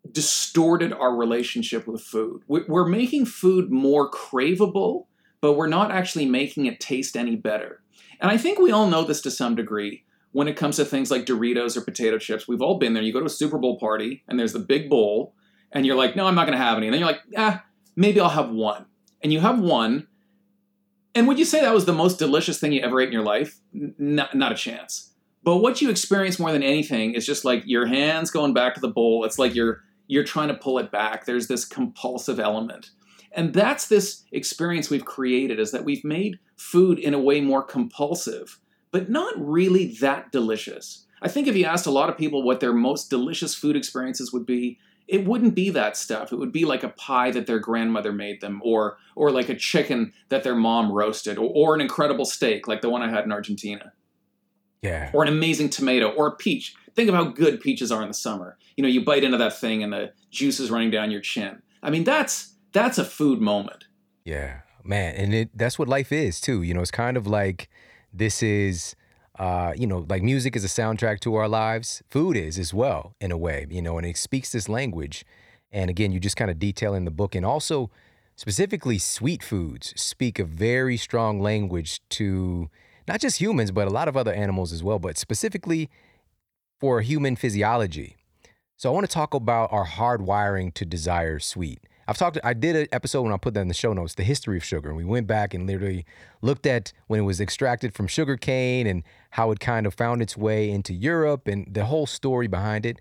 [0.10, 2.42] distorted our relationship with food.
[2.48, 5.06] We're making food more craveable,
[5.42, 7.82] but we're not actually making it taste any better.
[8.20, 11.12] And I think we all know this to some degree when it comes to things
[11.12, 12.48] like Doritos or potato chips.
[12.48, 13.04] We've all been there.
[13.04, 15.34] You go to a Super Bowl party and there's the big bowl,
[15.72, 16.88] and you're like, no, I'm not going to have any.
[16.88, 17.64] And then you're like, ah,
[17.96, 18.86] maybe I'll have one.
[19.24, 20.08] And you have one.
[21.14, 23.24] And would you say that was the most delicious thing you ever ate in your
[23.24, 23.60] life?
[23.74, 25.12] Not, not a chance.
[25.44, 28.82] But what you experience more than anything is just like your hands going back to
[28.82, 29.24] the bowl.
[29.26, 31.26] It's like you're you're trying to pull it back.
[31.26, 32.92] There's this compulsive element.
[33.32, 37.64] And that's this experience we've created is that we've made food in a way more
[37.64, 38.60] compulsive,
[38.92, 41.06] but not really that delicious.
[41.22, 44.34] I think if you asked a lot of people what their most delicious food experiences
[44.34, 46.34] would be, it wouldn't be that stuff.
[46.34, 49.56] It would be like a pie that their grandmother made them, or or like a
[49.56, 53.24] chicken that their mom roasted, or, or an incredible steak like the one I had
[53.24, 53.94] in Argentina.
[54.82, 55.10] Yeah.
[55.14, 56.76] Or an amazing tomato, or a peach.
[56.96, 58.58] Think of how good peaches are in the summer.
[58.76, 61.62] You know, you bite into that thing and the juice is running down your chin.
[61.82, 63.86] I mean, that's that's a food moment.
[64.24, 66.62] Yeah, man, and it that's what life is too.
[66.62, 67.70] You know, it's kind of like
[68.14, 68.96] this is
[69.40, 72.04] uh, you know, like music is a soundtrack to our lives.
[72.10, 75.26] Food is as well, in a way, you know, and it speaks this language.
[75.72, 77.90] And again, you just kind of detail in the book, and also
[78.36, 82.70] specifically sweet foods speak a very strong language to
[83.08, 85.90] not just humans, but a lot of other animals as well, but specifically
[86.82, 88.18] for human physiology.
[88.76, 91.80] So I want to talk about our hardwiring to desire sweet.
[92.08, 92.40] I've talked.
[92.44, 94.66] I did an episode when I put that in the show notes, the history of
[94.66, 96.04] sugar, and we went back and literally
[96.42, 100.24] looked at when it was extracted from sugar cane and how it kind of found
[100.24, 103.00] its way into Europe and the whole story behind it.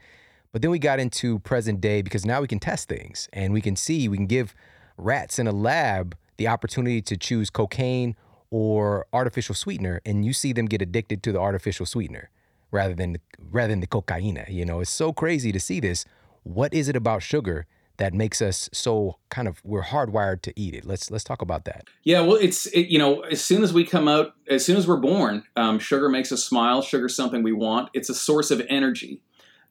[0.52, 3.62] But then we got into present day because now we can test things and we
[3.62, 4.54] can see we can give
[4.98, 8.14] rats in a lab the opportunity to choose cocaine
[8.50, 12.28] or artificial sweetener, and you see them get addicted to the artificial sweetener
[12.70, 13.18] rather than
[13.50, 14.44] rather than the cocaine.
[14.48, 16.04] You know, it's so crazy to see this.
[16.42, 17.66] What is it about sugar
[17.98, 20.84] that makes us so kind of we're hardwired to eat it?
[20.84, 21.84] Let's let's talk about that.
[22.04, 24.86] Yeah, well, it's it, you know as soon as we come out, as soon as
[24.86, 26.82] we're born, um, sugar makes us smile.
[26.82, 27.90] Sugar's something we want.
[27.94, 29.22] It's a source of energy.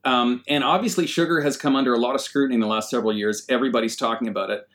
[0.05, 3.12] Um, and obviously, sugar has come under a lot of scrutiny in the last several
[3.12, 3.45] years.
[3.49, 4.67] Everybody's talking about it.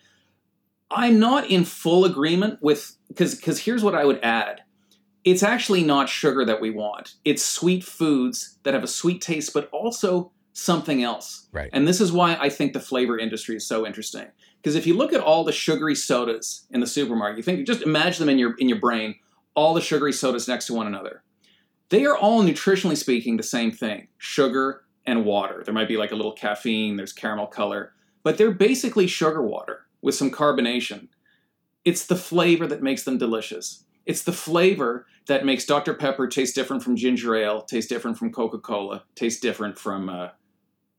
[0.90, 4.63] I'm not in full agreement with because because here's what I would add
[5.24, 7.14] it's actually not sugar that we want.
[7.24, 11.48] It's sweet foods that have a sweet taste, but also something else.
[11.52, 11.70] Right.
[11.72, 14.26] And this is why I think the flavor industry is so interesting.
[14.56, 17.82] Because if you look at all the sugary sodas in the supermarket, you think just
[17.82, 19.16] imagine them in your in your brain,
[19.54, 21.22] all the sugary sodas next to one another.
[21.90, 25.62] They are all nutritionally speaking the same thing: sugar and water.
[25.64, 29.86] There might be like a little caffeine, there's caramel color, but they're basically sugar water
[30.00, 31.08] with some carbonation.
[31.84, 33.84] It's the flavor that makes them delicious.
[34.06, 35.94] It's the flavor that makes Dr.
[35.94, 40.28] Pepper taste different from ginger ale, taste different from Coca Cola, taste different from uh,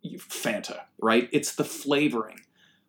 [0.03, 1.29] Fanta, right?
[1.31, 2.39] It's the flavoring.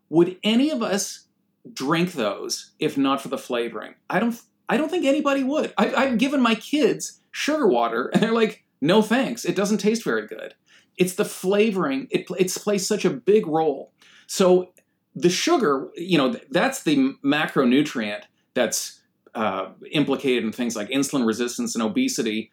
[0.09, 1.27] Would any of us
[1.73, 3.95] drink those if not for the flavoring?
[4.09, 4.41] I don't.
[4.69, 5.73] I don't think anybody would.
[5.79, 10.05] I, I've given my kids sugar water, and they're like, no thanks, it doesn't taste
[10.05, 10.55] very good.
[10.97, 13.93] It's the flavoring, it, it plays such a big role.
[14.27, 14.73] So
[15.15, 18.23] the sugar, you know, that's the macronutrient
[18.55, 18.96] that's
[19.37, 22.51] uh, implicated in things like insulin resistance and obesity.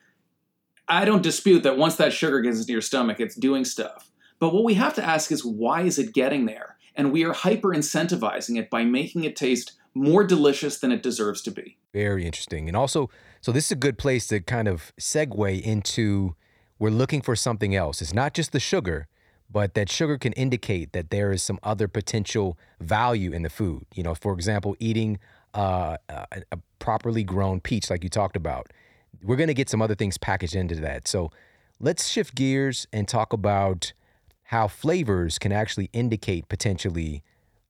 [0.88, 4.12] I don't dispute that once that sugar gets into your stomach, it's doing stuff.
[4.39, 6.76] But what we have to ask is why is it getting there?
[6.96, 11.41] And we are hyper incentivizing it by making it taste more delicious than it deserves
[11.43, 11.78] to be.
[11.93, 12.67] Very interesting.
[12.67, 16.36] And also, so this is a good place to kind of segue into
[16.80, 18.02] we're looking for something else.
[18.02, 19.08] It's not just the sugar,
[19.50, 23.86] but that sugar can indicate that there is some other potential value in the food.
[23.93, 25.19] You know, for example, eating
[25.54, 28.72] uh, a, a properly grown peach, like you talked about.
[29.24, 31.08] We're going to get some other things packaged into that.
[31.08, 31.32] So
[31.80, 33.94] let's shift gears and talk about
[34.44, 37.24] how flavors can actually indicate potentially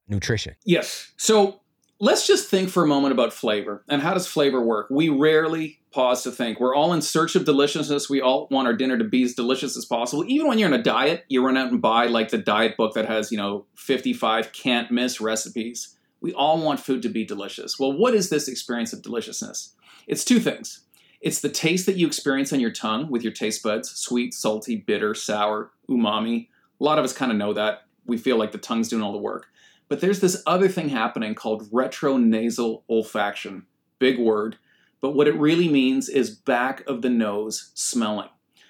[0.07, 0.55] nutrition.
[0.65, 1.11] Yes.
[1.17, 1.61] So
[1.99, 4.87] let's just think for a moment about flavor and how does flavor work?
[4.89, 6.59] We rarely pause to think.
[6.59, 8.09] We're all in search of deliciousness.
[8.09, 10.25] We all want our dinner to be as delicious as possible.
[10.27, 12.95] Even when you're in a diet, you run out and buy like the diet book
[12.95, 15.95] that has, you know, 55 can't miss recipes.
[16.23, 17.77] We all want food to be delicious.
[17.77, 19.73] Well, what is this experience of deliciousness?
[20.07, 20.85] It's two things.
[21.19, 24.77] It's the taste that you experience on your tongue with your taste buds sweet, salty,
[24.77, 26.47] bitter, sour, umami.
[26.79, 27.83] A lot of us kind of know that.
[28.05, 29.47] We feel like the tongue's doing all the work.
[29.89, 33.63] But there's this other thing happening called retronasal olfaction.
[33.99, 34.57] Big word.
[35.01, 38.29] But what it really means is back of the nose smelling.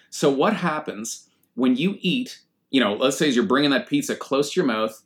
[0.10, 4.54] So, what happens when you eat, you know, let's say you're bringing that pizza close
[4.54, 5.04] to your mouth,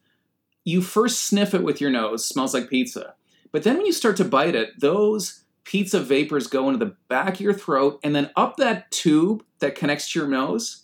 [0.67, 3.13] you first sniff it with your nose, smells like pizza.
[3.53, 7.35] But then when you start to bite it, those pizza vapors go into the back
[7.35, 10.83] of your throat and then up that tube that connects to your nose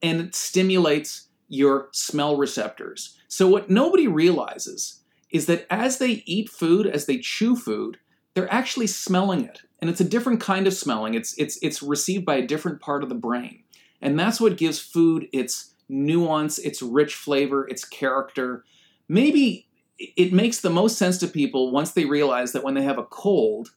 [0.00, 3.18] and it stimulates your smell receptors.
[3.26, 7.98] So, what nobody realizes is that as they eat food, as they chew food,
[8.34, 9.62] they're actually smelling it.
[9.80, 11.14] And it's a different kind of smelling.
[11.14, 13.64] It's, it's, it's received by a different part of the brain.
[14.00, 18.64] And that's what gives food its nuance, its rich flavor, its character,
[19.08, 22.98] maybe it makes the most sense to people once they realize that when they have
[22.98, 23.70] a cold,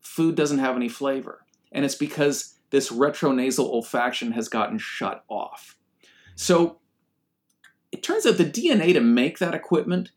[0.00, 1.44] food doesn't have any flavor.
[1.72, 5.76] And it's because this retronasal olfaction has gotten shut off.
[6.34, 6.78] So
[7.90, 10.10] it turns out the DNA to make that equipment,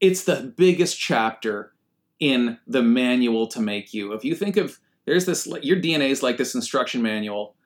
[0.00, 1.72] it's the biggest chapter
[2.18, 4.12] in the manual to make you.
[4.12, 7.56] If you think of there's this your DNA is like this instruction manual.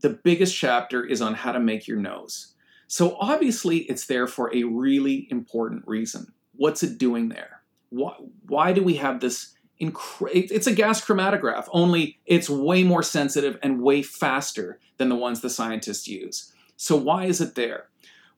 [0.00, 2.54] The biggest chapter is on how to make your nose.
[2.88, 6.32] So obviously, it's there for a really important reason.
[6.54, 7.62] What's it doing there?
[7.90, 8.14] Why,
[8.46, 9.52] why do we have this?
[9.80, 15.16] Incre- it's a gas chromatograph, only it's way more sensitive and way faster than the
[15.16, 16.52] ones the scientists use.
[16.76, 17.88] So, why is it there?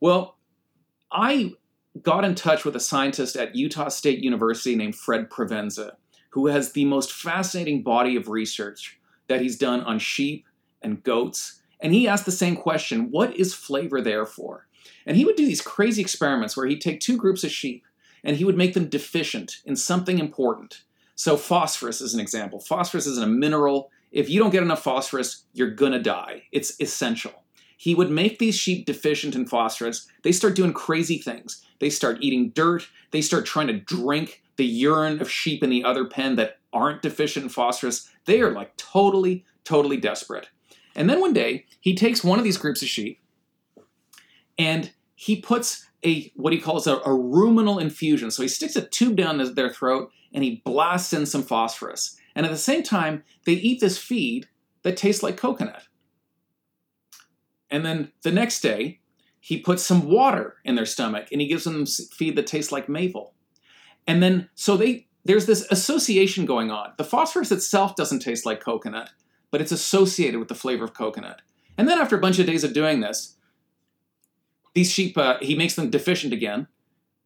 [0.00, 0.36] Well,
[1.12, 1.52] I
[2.02, 5.92] got in touch with a scientist at Utah State University named Fred Provenza,
[6.30, 10.46] who has the most fascinating body of research that he's done on sheep
[10.82, 14.66] and goats and he asked the same question what is flavor there for?
[15.06, 17.84] And he would do these crazy experiments where he'd take two groups of sheep
[18.24, 20.82] and he would make them deficient in something important.
[21.14, 22.60] So, phosphorus is an example.
[22.60, 23.90] Phosphorus is a mineral.
[24.12, 26.44] If you don't get enough phosphorus, you're gonna die.
[26.52, 27.44] It's essential.
[27.76, 30.08] He would make these sheep deficient in phosphorus.
[30.22, 31.64] They start doing crazy things.
[31.78, 32.88] They start eating dirt.
[33.12, 37.02] They start trying to drink the urine of sheep in the other pen that aren't
[37.02, 38.10] deficient in phosphorus.
[38.24, 40.48] They are like totally, totally desperate.
[40.98, 43.20] And then one day, he takes one of these groups of sheep
[44.58, 48.32] and he puts a what he calls a, a ruminal infusion.
[48.32, 52.16] So he sticks a tube down their throat and he blasts in some phosphorus.
[52.34, 54.48] And at the same time, they eat this feed
[54.82, 55.84] that tastes like coconut.
[57.70, 58.98] And then the next day,
[59.38, 62.88] he puts some water in their stomach and he gives them feed that tastes like
[62.88, 63.34] maple.
[64.08, 66.94] And then so they there's this association going on.
[66.98, 69.10] The phosphorus itself doesn't taste like coconut,
[69.50, 71.42] but it's associated with the flavor of coconut.
[71.76, 73.36] And then after a bunch of days of doing this,
[74.74, 76.66] these sheep, uh, he makes them deficient again.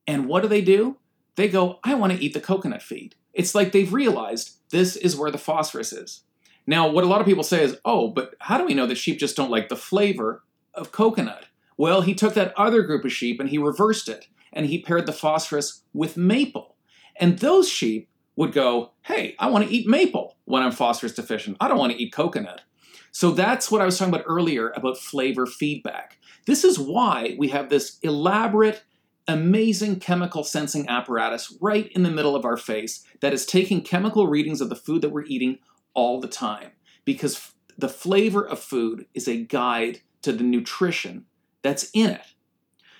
[0.07, 0.99] And what do they do?
[1.37, 3.15] They go, I want to eat the coconut feed.
[3.33, 6.23] It's like they've realized this is where the phosphorus is.
[6.67, 8.99] Now, what a lot of people say is, oh, but how do we know that
[8.99, 11.47] sheep just don't like the flavor of coconut?
[11.77, 15.07] Well, he took that other group of sheep and he reversed it, and he paired
[15.07, 16.77] the phosphorus with maple.
[17.16, 21.57] And those sheep would go, hey, I want to eat maple when I'm phosphorus deficient.
[21.61, 22.62] I don't want to eat coconut.
[23.11, 26.18] So that's what I was talking about earlier about flavor feedback.
[26.47, 28.85] This is why we have this elaborate,
[29.28, 34.26] amazing chemical sensing apparatus right in the middle of our face that is taking chemical
[34.26, 35.59] readings of the food that we're eating
[35.95, 36.70] all the time.
[37.05, 41.26] Because f- the flavor of food is a guide to the nutrition
[41.61, 42.22] that's in it.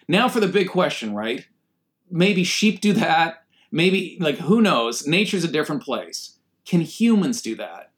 [0.09, 1.47] Now for the big question, right?
[2.11, 3.42] Maybe sheep do that,
[3.73, 7.91] maybe like who knows nature's a different place can humans do that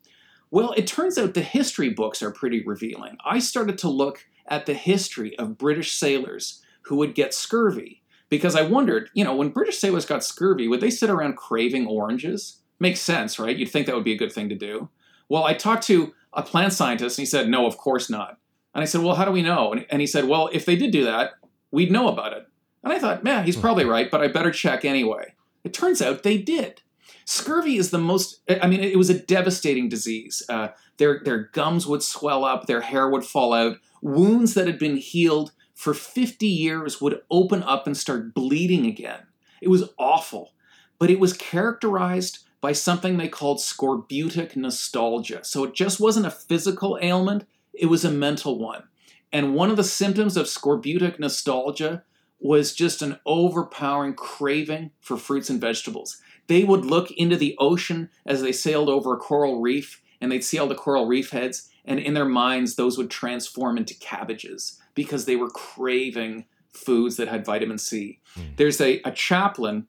[0.55, 3.19] Well, it turns out the history books are pretty revealing.
[3.25, 8.55] I started to look at the history of British sailors who would get scurvy because
[8.55, 12.61] I wondered, you know, when British sailors got scurvy, would they sit around craving oranges?
[12.79, 13.57] Makes sense, right?
[13.57, 14.91] You'd think that would be a good thing to do.
[15.29, 18.39] Well, I talked to a plant scientist and he said, no, of course not.
[18.75, 19.75] And I said, well, how do we know?
[19.91, 21.33] And he said, well, if they did do that,
[21.73, 22.47] we'd know about it.
[22.85, 23.61] And I thought, man, he's hmm.
[23.61, 25.34] probably right, but I better check anyway.
[25.65, 26.83] It turns out they did.
[27.25, 30.43] Scurvy is the most, I mean, it was a devastating disease.
[30.49, 34.79] Uh, their, their gums would swell up, their hair would fall out, wounds that had
[34.79, 39.21] been healed for 50 years would open up and start bleeding again.
[39.61, 40.53] It was awful,
[40.99, 45.45] but it was characterized by something they called scorbutic nostalgia.
[45.45, 48.85] So it just wasn't a physical ailment, it was a mental one.
[49.33, 52.05] And one of the symptoms of scorbutic nostalgia
[52.45, 56.21] was just an overpowering craving for fruits and vegetables.
[56.47, 60.45] They would look into the ocean as they sailed over a coral reef and they'd
[60.45, 64.81] see all the coral reef heads, and in their minds, those would transform into cabbages
[64.95, 68.21] because they were craving foods that had vitamin C.
[68.37, 68.57] Mm.
[68.57, 69.87] There's a, a chaplain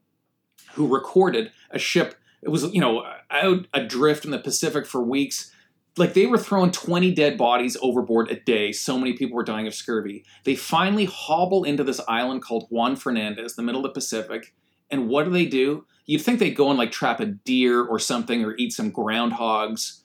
[0.74, 5.52] who recorded a ship, it was, you know, out adrift in the Pacific for weeks
[5.98, 8.72] like they were throwing 20 dead bodies overboard a day.
[8.72, 10.26] So many people were dying of scurvy.
[10.44, 14.54] They finally hobble into this island called Juan Fernandez, the middle of the Pacific.
[14.92, 15.86] And what do they do?
[16.06, 20.02] You'd think they'd go and like trap a deer or something or eat some groundhogs.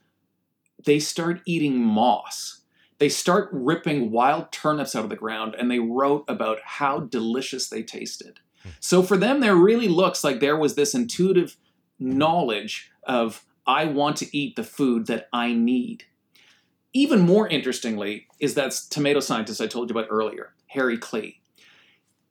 [0.84, 2.62] They start eating moss.
[2.98, 7.68] They start ripping wild turnips out of the ground and they wrote about how delicious
[7.68, 8.40] they tasted.
[8.62, 8.70] Hmm.
[8.78, 11.56] So for them, there really looks like there was this intuitive
[11.98, 16.04] knowledge of I want to eat the food that I need.
[16.92, 21.36] Even more interestingly is that tomato scientist I told you about earlier, Harry Klee.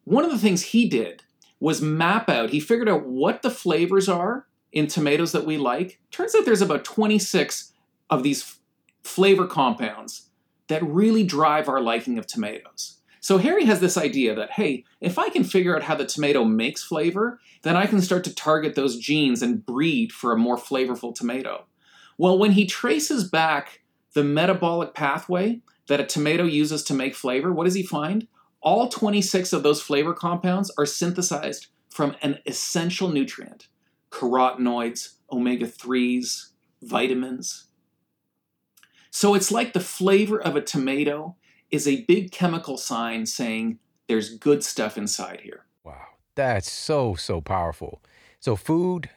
[0.03, 1.23] One of the things he did
[1.59, 5.99] was map out, he figured out what the flavors are in tomatoes that we like.
[6.11, 7.73] Turns out there's about 26
[8.09, 8.59] of these
[9.03, 10.30] flavor compounds
[10.67, 12.99] that really drive our liking of tomatoes.
[13.22, 16.43] So Harry has this idea that, hey, if I can figure out how the tomato
[16.45, 20.57] makes flavor, then I can start to target those genes and breed for a more
[20.57, 21.65] flavorful tomato.
[22.17, 23.82] Well, when he traces back
[24.13, 28.28] the metabolic pathway that a tomato uses to make flavor, what does he find?
[28.61, 33.67] All 26 of those flavor compounds are synthesized from an essential nutrient
[34.11, 36.49] carotenoids, omega 3s,
[36.82, 37.67] vitamins.
[39.11, 41.36] So it's like the flavor of a tomato
[41.72, 45.65] is a big chemical sign saying there's good stuff inside here.
[45.84, 46.07] Wow.
[46.36, 48.01] That's so, so powerful.
[48.39, 49.09] So, food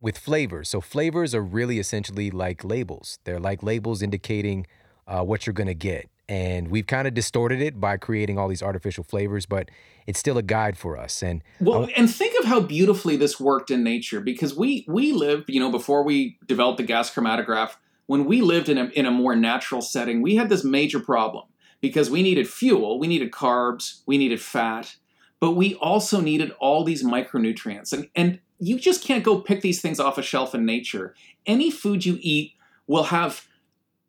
[0.00, 0.68] with flavors.
[0.68, 3.18] So, flavors are really essentially like labels.
[3.24, 4.66] They're like labels indicating
[5.06, 6.08] uh, what you're going to get.
[6.26, 9.70] And we've kind of distorted it by creating all these artificial flavors, but
[10.06, 11.22] it's still a guide for us.
[11.22, 15.50] And well, and think of how beautifully this worked in nature because we we lived,
[15.50, 17.72] you know, before we developed the gas chromatograph,
[18.06, 21.44] when we lived in a in a more natural setting, we had this major problem
[21.84, 24.96] because we needed fuel, we needed carbs, we needed fat,
[25.38, 27.92] but we also needed all these micronutrients.
[27.92, 31.14] And, and you just can't go pick these things off a shelf in nature.
[31.44, 32.54] Any food you eat
[32.86, 33.46] will have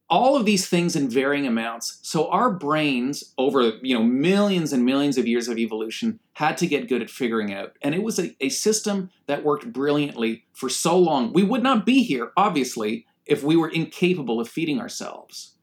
[0.10, 2.00] all of these things in varying amounts.
[2.02, 6.68] So our brains over, you know, millions and millions of years of evolution had to
[6.68, 7.74] get good at figuring out.
[7.82, 11.34] And it was a, a system that worked brilliantly for so long.
[11.34, 15.55] We would not be here, obviously, if we were incapable of feeding ourselves.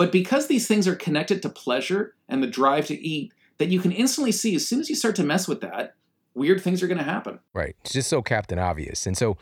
[0.00, 3.80] But because these things are connected to pleasure and the drive to eat, that you
[3.80, 5.94] can instantly see as soon as you start to mess with that,
[6.32, 7.38] weird things are going to happen.
[7.52, 7.76] Right.
[7.82, 9.06] It's just so Captain Obvious.
[9.06, 9.36] And so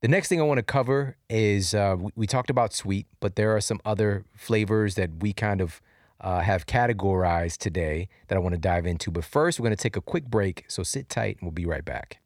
[0.00, 3.36] the next thing I want to cover is uh, we, we, talked about sweet, but
[3.36, 5.82] there are some other flavors that we kind of
[6.22, 9.10] uh, have categorized today that I want to dive into.
[9.10, 10.64] But first, we're going to take a quick break.
[10.68, 12.22] So sit tight and we'll be right back.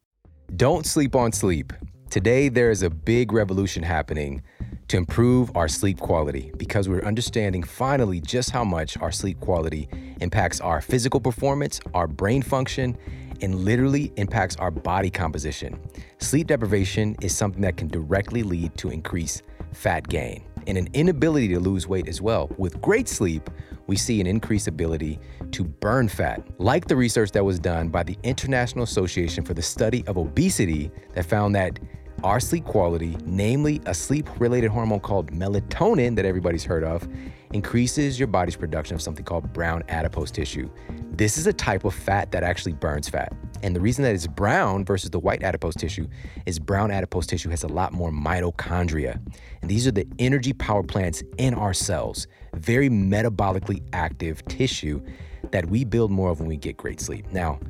[0.54, 1.72] Don't sleep on sleep.
[2.12, 4.42] Today, there is a big revolution happening
[4.88, 9.88] to improve our sleep quality because we're understanding finally just how much our sleep quality
[10.20, 12.98] impacts our physical performance, our brain function,
[13.40, 15.80] and literally impacts our body composition.
[16.18, 19.42] Sleep deprivation is something that can directly lead to increased
[19.72, 22.50] fat gain and an inability to lose weight as well.
[22.58, 23.48] With great sleep,
[23.86, 25.18] we see an increased ability
[25.50, 29.62] to burn fat, like the research that was done by the International Association for the
[29.62, 31.80] Study of Obesity that found that
[32.24, 37.08] our sleep quality, namely a sleep related hormone called melatonin that everybody's heard of,
[37.52, 40.70] increases your body's production of something called brown adipose tissue.
[41.10, 43.32] This is a type of fat that actually burns fat.
[43.62, 46.08] And the reason that it's brown versus the white adipose tissue
[46.46, 49.20] is brown adipose tissue has a lot more mitochondria.
[49.60, 55.02] And these are the energy power plants in our cells, very metabolically active tissue
[55.50, 57.30] that we build more of when we get great sleep.
[57.32, 57.60] Now,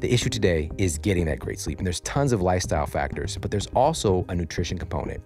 [0.00, 1.76] The issue today is getting that great sleep.
[1.76, 5.22] And there's tons of lifestyle factors, but there's also a nutrition component.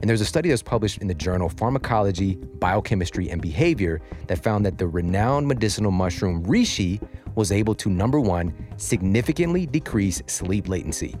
[0.00, 4.38] And there's a study that was published in the journal Pharmacology, Biochemistry, and Behavior that
[4.38, 7.04] found that the renowned medicinal mushroom reishi
[7.34, 11.16] was able to, number one, significantly decrease sleep latency.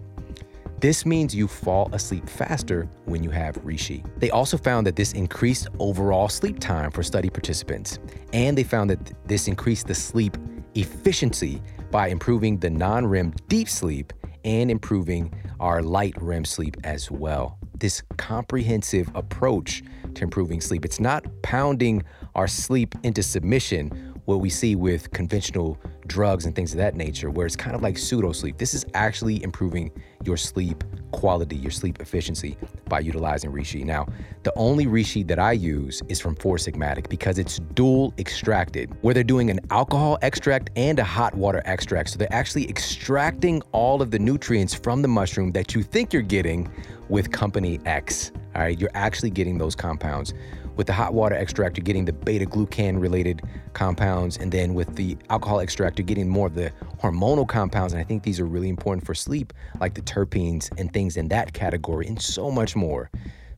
[0.78, 4.04] This means you fall asleep faster when you have reishi.
[4.20, 7.98] They also found that this increased overall sleep time for study participants,
[8.32, 10.36] and they found that this increased the sleep
[10.74, 11.60] efficiency
[11.92, 14.12] by improving the non REM deep sleep
[14.44, 17.58] and improving our light REM sleep as well.
[17.78, 19.84] This comprehensive approach
[20.14, 20.84] to improving sleep.
[20.84, 22.02] It's not pounding
[22.34, 23.90] our sleep into submission
[24.24, 27.82] what we see with conventional drugs and things of that nature, where it's kind of
[27.82, 28.58] like pseudo sleep.
[28.58, 29.90] This is actually improving
[30.24, 32.56] your sleep quality, your sleep efficiency
[32.88, 33.84] by utilizing Reishi.
[33.84, 34.06] Now,
[34.42, 39.14] the only Reishi that I use is from Four Sigmatic because it's dual extracted, where
[39.14, 42.10] they're doing an alcohol extract and a hot water extract.
[42.10, 46.22] So they're actually extracting all of the nutrients from the mushroom that you think you're
[46.22, 46.70] getting
[47.08, 48.32] with Company X.
[48.54, 50.34] All right, you're actually getting those compounds
[50.76, 53.42] with the hot water extract, you're getting the beta glucan related
[53.72, 54.36] compounds.
[54.36, 57.92] And then with the alcohol extract, you're getting more of the hormonal compounds.
[57.92, 61.28] And I think these are really important for sleep, like the terpenes and things in
[61.28, 63.10] that category, and so much more.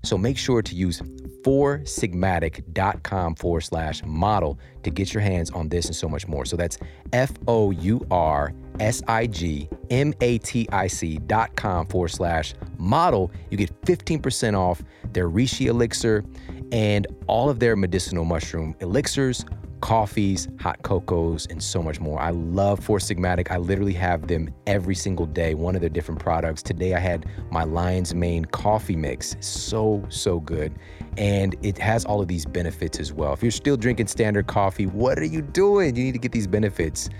[0.04, 1.00] So make sure to use
[1.44, 6.44] foursigmatic.com forward slash model to get your hands on this and so much more.
[6.44, 6.78] So that's
[7.12, 12.08] F O U R S I G M A T I C dot com forward
[12.08, 13.30] slash model.
[13.50, 14.82] You get 15% off
[15.12, 16.24] their Reishi elixir
[16.72, 19.44] and all of their medicinal mushroom elixirs,
[19.84, 22.18] coffees, hot cocos, and so much more.
[22.18, 23.50] I love Four Sigmatic.
[23.50, 26.62] I literally have them every single day, one of their different products.
[26.62, 29.36] Today I had my Lion's Mane coffee mix.
[29.40, 30.72] So, so good.
[31.18, 33.34] And it has all of these benefits as well.
[33.34, 35.94] If you're still drinking standard coffee, what are you doing?
[35.96, 37.10] You need to get these benefits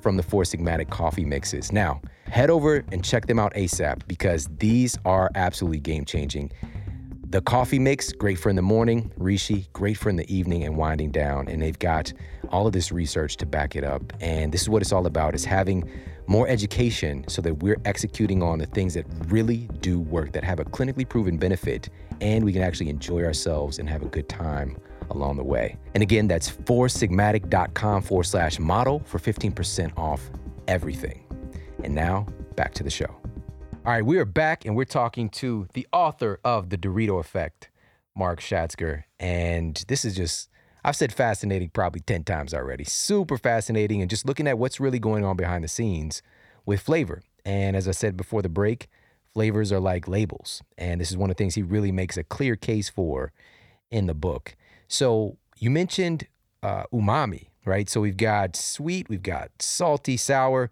[0.00, 1.72] from the Four Sigmatic coffee mixes.
[1.72, 6.52] Now, head over and check them out ASAP because these are absolutely game changing.
[7.32, 9.10] The coffee mix, great for in the morning.
[9.18, 11.48] Reishi, great for in the evening and winding down.
[11.48, 12.12] And they've got
[12.50, 14.02] all of this research to back it up.
[14.20, 15.88] And this is what it's all about: is having
[16.26, 20.60] more education so that we're executing on the things that really do work, that have
[20.60, 21.88] a clinically proven benefit,
[22.20, 24.76] and we can actually enjoy ourselves and have a good time
[25.08, 25.78] along the way.
[25.94, 30.20] And again, that's foursigmatic.com forward slash model for 15% off
[30.68, 31.24] everything.
[31.82, 32.26] And now
[32.56, 33.22] back to the show.
[33.84, 37.68] All right, we are back and we're talking to the author of The Dorito Effect,
[38.16, 39.02] Mark Schatzker.
[39.18, 40.48] And this is just,
[40.84, 42.84] I've said fascinating probably 10 times already.
[42.84, 46.22] Super fascinating and just looking at what's really going on behind the scenes
[46.64, 47.22] with flavor.
[47.44, 48.86] And as I said before the break,
[49.34, 50.62] flavors are like labels.
[50.78, 53.32] And this is one of the things he really makes a clear case for
[53.90, 54.54] in the book.
[54.86, 56.28] So you mentioned
[56.62, 57.90] uh, umami, right?
[57.90, 60.70] So we've got sweet, we've got salty, sour.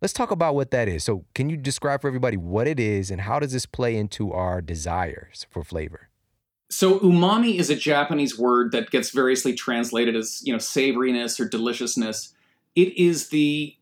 [0.00, 1.04] Let's talk about what that is.
[1.04, 4.32] So, can you describe for everybody what it is and how does this play into
[4.32, 6.08] our desires for flavor?
[6.70, 11.46] So, umami is a Japanese word that gets variously translated as, you know, savoriness or
[11.48, 12.32] deliciousness.
[12.74, 13.76] It is the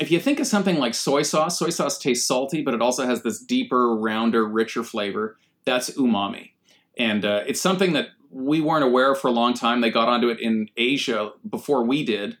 [0.00, 3.04] if you think of something like soy sauce, soy sauce tastes salty, but it also
[3.04, 5.36] has this deeper, rounder, richer flavor.
[5.66, 6.52] That's umami.
[6.96, 9.82] And uh, it's something that we weren't aware of for a long time.
[9.82, 12.38] They got onto it in Asia before we did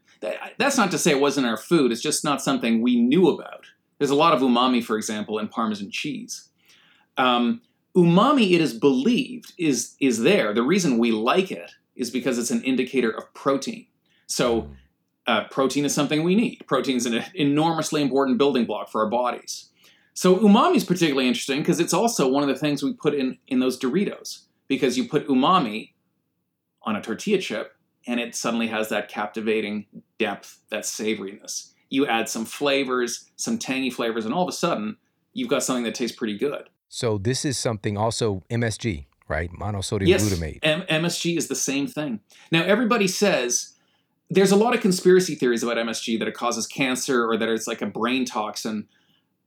[0.58, 1.92] that's not to say it wasn't our food.
[1.92, 3.64] It's just not something we knew about.
[3.98, 6.48] There's a lot of umami, for example, in Parmesan cheese.
[7.16, 7.62] Um,
[7.96, 10.52] umami, it is believed, is is there.
[10.54, 13.86] The reason we like it is because it's an indicator of protein.
[14.26, 14.70] So,
[15.26, 16.64] uh, protein is something we need.
[16.66, 19.70] Protein is an enormously important building block for our bodies.
[20.14, 23.38] So, umami is particularly interesting because it's also one of the things we put in
[23.48, 24.46] in those Doritos.
[24.68, 25.92] Because you put umami
[26.82, 27.71] on a tortilla chip,
[28.06, 29.86] and it suddenly has that captivating
[30.18, 31.72] depth, that savoriness.
[31.88, 34.96] You add some flavors, some tangy flavors, and all of a sudden,
[35.32, 36.68] you've got something that tastes pretty good.
[36.88, 39.50] So this is something also MSG, right?
[39.50, 40.58] Monosodium yes, glutamate.
[40.62, 42.20] M- MSG is the same thing.
[42.50, 43.74] Now everybody says
[44.30, 47.66] there's a lot of conspiracy theories about MSG that it causes cancer or that it's
[47.66, 48.88] like a brain toxin.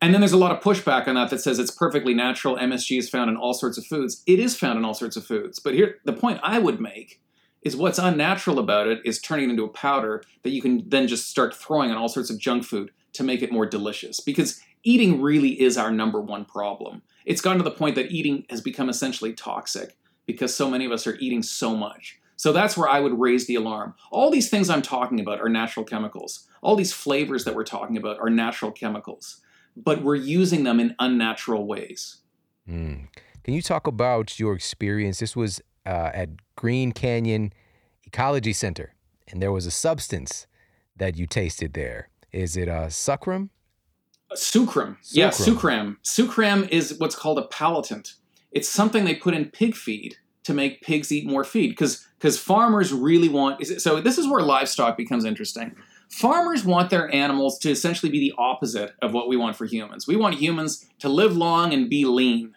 [0.01, 2.57] And then there's a lot of pushback on that that says it's perfectly natural.
[2.57, 4.21] MSG is found in all sorts of foods.
[4.27, 5.59] It is found in all sorts of foods.
[5.59, 7.21] But here, the point I would make
[7.65, 11.07] is what's unnatural about it is turning it into a powder that you can then
[11.07, 14.19] just start throwing on all sorts of junk food to make it more delicious.
[14.19, 17.01] Because eating really is our number one problem.
[17.25, 19.97] It's gotten to the point that eating has become essentially toxic
[20.27, 22.19] because so many of us are eating so much.
[22.37, 23.95] So that's where I would raise the alarm.
[24.11, 26.47] All these things I'm talking about are natural chemicals.
[26.61, 29.41] All these flavors that we're talking about are natural chemicals,
[29.75, 32.17] but we're using them in unnatural ways.
[32.69, 33.07] Mm.
[33.43, 35.19] Can you talk about your experience?
[35.19, 37.53] This was uh, at Green Canyon
[38.05, 38.95] Ecology Center,
[39.27, 40.47] and there was a substance
[40.95, 42.09] that you tasted there.
[42.31, 43.49] Is it a uh, sucrum?
[44.33, 44.97] Sucram.
[45.11, 45.97] Yeah, Sucram.
[46.03, 46.27] sucram.
[46.27, 48.15] Sucram is what's called a palatant.
[48.51, 52.39] It's something they put in pig feed to make pigs eat more feed because because
[52.39, 55.75] farmers really want so this is where livestock becomes interesting.
[56.09, 60.07] Farmers want their animals to essentially be the opposite of what we want for humans.
[60.07, 62.54] We want humans to live long and be lean.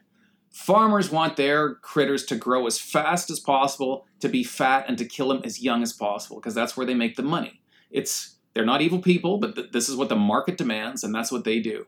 [0.59, 5.05] Farmers want their critters to grow as fast as possible, to be fat, and to
[5.05, 7.63] kill them as young as possible because that's where they make the money.
[7.93, 11.31] It's they're not evil people, but th- this is what the market demands, and that's
[11.31, 11.87] what they do.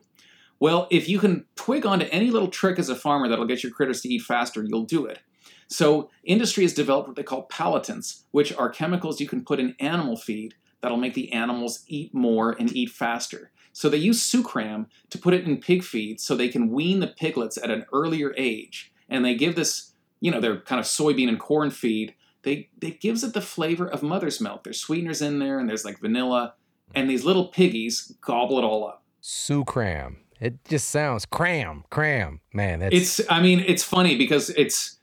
[0.61, 3.73] Well, if you can twig onto any little trick as a farmer that'll get your
[3.73, 5.19] critters to eat faster, you'll do it.
[5.67, 9.75] So, industry has developed what they call palatants, which are chemicals you can put in
[9.81, 13.50] animal feed that'll make the animals eat more and eat faster.
[13.73, 17.07] So, they use sucram to put it in pig feed so they can wean the
[17.07, 18.91] piglets at an earlier age.
[19.09, 22.15] And they give this, you know, their kind of soybean and corn feed.
[22.43, 24.63] They, it gives it the flavor of mother's milk.
[24.63, 26.55] There's sweeteners in there, and there's like vanilla,
[26.95, 29.03] and these little piggies gobble it all up.
[29.21, 30.17] Sucram.
[30.39, 32.41] It just sounds cram, cram.
[32.51, 34.97] Man, that's It's, I mean, it's funny because it's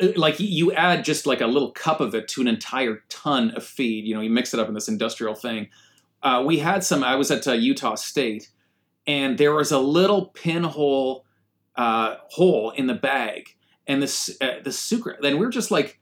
[0.00, 3.50] uh, like you add just like a little cup of it to an entire ton
[3.50, 4.06] of feed.
[4.06, 5.68] You know, you mix it up in this industrial thing.
[6.22, 8.50] Uh, we had some, I was at uh, Utah State,
[9.06, 11.24] and there was a little pinhole
[11.76, 13.56] uh, hole in the bag,
[13.86, 15.16] and this uh, the sucre.
[15.20, 15.98] Then we were just like,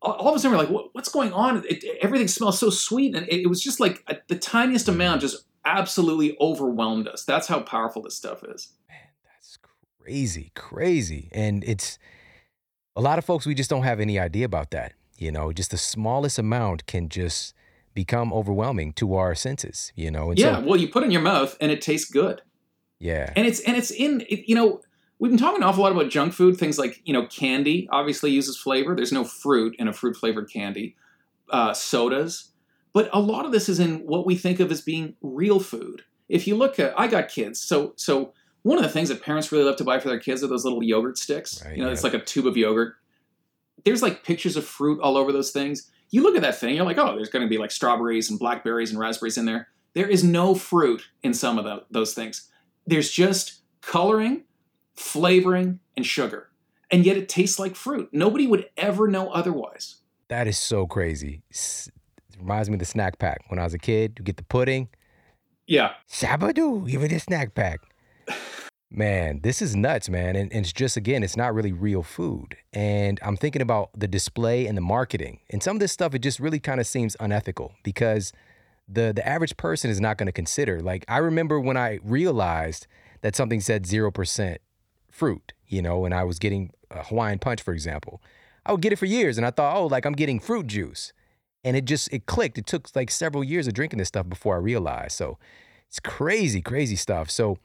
[0.00, 1.62] all, of a sudden we're like, what's going on?
[1.68, 5.20] It, everything smells so sweet, and it, it was just like a, the tiniest amount
[5.20, 7.24] just absolutely overwhelmed us.
[7.24, 8.70] That's how powerful this stuff is.
[8.88, 9.58] Man, that's
[10.00, 11.28] crazy, crazy.
[11.32, 11.98] And it's
[12.96, 14.94] a lot of folks, we just don't have any idea about that.
[15.16, 17.54] You know, just the smallest amount can just
[17.94, 20.30] become overwhelming to our senses, you know?
[20.30, 22.42] And yeah, so, well, you put it in your mouth and it tastes good.
[22.98, 23.32] yeah.
[23.36, 24.80] and it's and it's in it, you know
[25.18, 28.30] we've been talking an awful lot about junk food things like you know candy obviously
[28.30, 28.94] uses flavor.
[28.94, 30.96] There's no fruit in a fruit flavored candy
[31.50, 32.50] uh, sodas.
[32.92, 36.02] But a lot of this is in what we think of as being real food.
[36.28, 38.32] If you look at i got kids so so
[38.62, 40.64] one of the things that parents really love to buy for their kids are those
[40.64, 41.64] little yogurt sticks.
[41.64, 42.94] Right, you know it's like a tube of yogurt.
[43.84, 46.84] There's like pictures of fruit all over those things you look at that thing you're
[46.84, 50.08] like oh there's going to be like strawberries and blackberries and raspberries in there there
[50.08, 52.48] is no fruit in some of the, those things
[52.86, 54.44] there's just coloring,
[54.94, 56.48] flavoring, and sugar.
[56.90, 58.08] And yet it tastes like fruit.
[58.12, 59.96] Nobody would ever know otherwise.
[60.28, 61.42] That is so crazy.
[61.50, 61.88] It
[62.38, 63.44] reminds me of the snack pack.
[63.48, 64.88] When I was a kid, you get the pudding.
[65.66, 65.92] Yeah.
[66.10, 67.80] Shabadoo, give me the snack pack.
[68.94, 70.36] Man, this is nuts, man.
[70.36, 72.58] And, and it's just, again, it's not really real food.
[72.74, 75.40] And I'm thinking about the display and the marketing.
[75.48, 78.34] And some of this stuff, it just really kind of seems unethical because
[78.86, 80.80] the, the average person is not going to consider.
[80.80, 82.86] Like, I remember when I realized
[83.22, 84.58] that something said 0%
[85.10, 88.20] fruit, you know, and I was getting a Hawaiian punch, for example.
[88.66, 91.14] I would get it for years and I thought, oh, like I'm getting fruit juice.
[91.64, 92.58] And it just, it clicked.
[92.58, 95.12] It took like several years of drinking this stuff before I realized.
[95.12, 95.38] So
[95.88, 97.30] it's crazy, crazy stuff.
[97.30, 97.56] So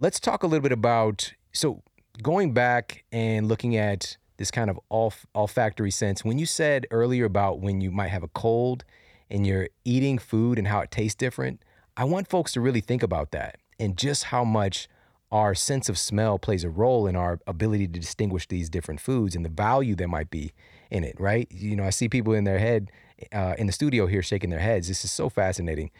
[0.00, 1.82] let's talk a little bit about, so
[2.22, 7.24] going back and looking at this kind of olf- olfactory sense, when you said earlier
[7.24, 8.84] about when you might have a cold
[9.30, 11.62] and you're eating food and how it tastes different,
[11.96, 14.88] I want folks to really think about that and just how much
[15.30, 19.34] our sense of smell plays a role in our ability to distinguish these different foods
[19.34, 20.52] and the value there might be
[20.90, 21.48] in it, right?
[21.50, 22.90] You know, I see people in their head
[23.32, 24.86] uh, in the studio here shaking their heads.
[24.86, 25.90] This is so fascinating.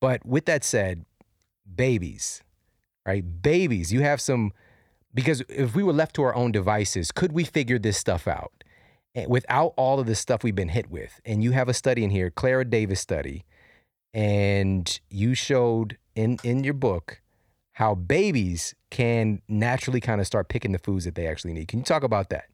[0.00, 1.04] But with that said,
[1.74, 2.42] babies,
[3.06, 3.24] right?
[3.42, 4.52] Babies, you have some,
[5.12, 8.52] because if we were left to our own devices, could we figure this stuff out?
[9.28, 11.20] Without all of the stuff we've been hit with.
[11.24, 13.44] And you have a study in here, Clara Davis study,
[14.12, 17.20] and you showed in in your book
[17.74, 21.68] how babies can naturally kind of start picking the foods that they actually need.
[21.68, 22.44] Can you talk about that?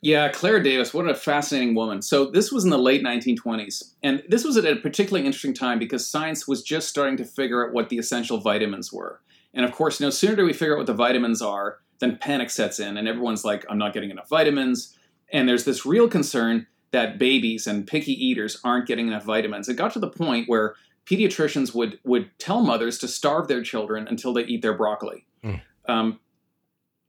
[0.00, 2.02] Yeah, Clara Davis, what a fascinating woman.
[2.02, 3.92] So, this was in the late 1920s.
[4.02, 7.64] And this was at a particularly interesting time because science was just starting to figure
[7.64, 9.20] out what the essential vitamins were.
[9.54, 12.50] And of course, no sooner do we figure out what the vitamins are, then panic
[12.50, 14.96] sets in, and everyone's like, I'm not getting enough vitamins.
[15.32, 19.68] And there's this real concern that babies and picky eaters aren't getting enough vitamins.
[19.68, 20.74] It got to the point where
[21.06, 25.24] pediatricians would, would tell mothers to starve their children until they eat their broccoli.
[25.44, 25.60] Mm.
[25.88, 26.20] Um,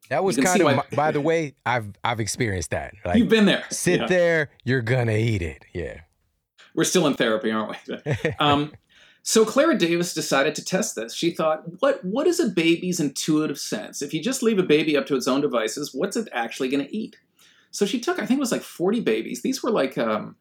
[0.09, 2.93] That was kind of, why- by the way, I've I've experienced that.
[3.05, 3.63] Like, you've been there.
[3.69, 4.07] sit Yeah.
[4.07, 5.65] there, you're gonna eat it.
[5.73, 6.01] Yeah.
[6.75, 8.13] We're still in therapy, aren't we?
[8.39, 8.71] um,
[9.25, 11.15] so Clara Davis decided to test this.
[11.15, 14.01] She thought, what what is a baby's intuitive sense?
[14.01, 16.85] If you just leave a baby up to its own devices, what's it actually going
[16.85, 17.15] to eat?
[17.71, 19.41] So she took, I think it was like 40 babies.
[19.41, 20.35] These were like um,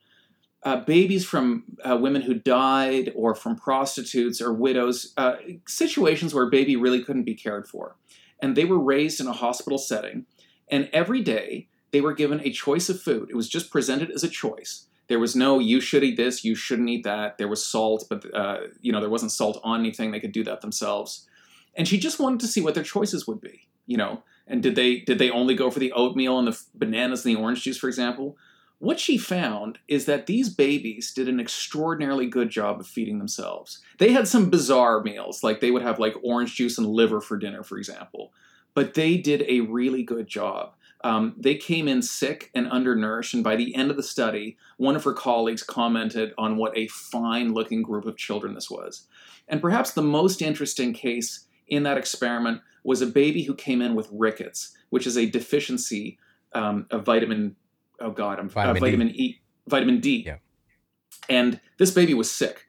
[0.64, 6.44] uh, babies from uh, women who died or from prostitutes or widows, uh, situations where
[6.44, 7.96] a baby really couldn't be cared for.
[8.40, 10.26] And they were raised in a hospital setting.
[10.68, 13.30] And every day they were given a choice of food.
[13.30, 14.86] It was just presented as a choice.
[15.12, 17.36] There was no you should eat this, you shouldn't eat that.
[17.36, 20.10] There was salt, but uh, you know there wasn't salt on anything.
[20.10, 21.28] They could do that themselves.
[21.76, 23.68] and she just wanted to see what their choices would be.
[23.86, 27.26] You know, and did they did they only go for the oatmeal and the bananas
[27.26, 28.38] and the orange juice, for example?
[28.78, 33.80] What she found is that these babies did an extraordinarily good job of feeding themselves.
[33.98, 37.36] They had some bizarre meals, like they would have like orange juice and liver for
[37.36, 38.32] dinner, for example,
[38.74, 40.74] but they did a really good job.
[41.04, 44.94] Um, they came in sick and undernourished, and by the end of the study, one
[44.94, 49.06] of her colleagues commented on what a fine looking group of children this was.
[49.48, 53.94] And perhaps the most interesting case in that experiment was a baby who came in
[53.94, 56.18] with rickets, which is a deficiency
[56.54, 57.56] um, of vitamin
[58.02, 60.24] oh god, I'm vitamin, uh, vitamin E, vitamin D.
[60.26, 60.36] Yeah.
[61.28, 62.66] And this baby was sick.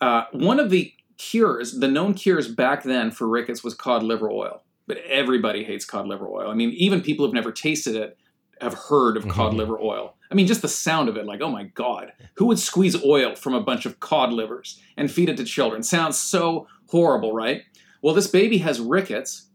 [0.00, 4.30] Uh, one of the cures, the known cures back then for rickets was cod liver
[4.30, 4.62] oil.
[4.90, 6.50] But everybody hates cod liver oil.
[6.50, 8.18] I mean, even people who've never tasted it
[8.60, 9.30] have heard of mm-hmm.
[9.30, 10.16] cod liver oil.
[10.32, 13.36] I mean, just the sound of it, like, oh my God, who would squeeze oil
[13.36, 15.84] from a bunch of cod livers and feed it to children?
[15.84, 17.62] Sounds so horrible, right?
[18.02, 19.46] Well, this baby has rickets.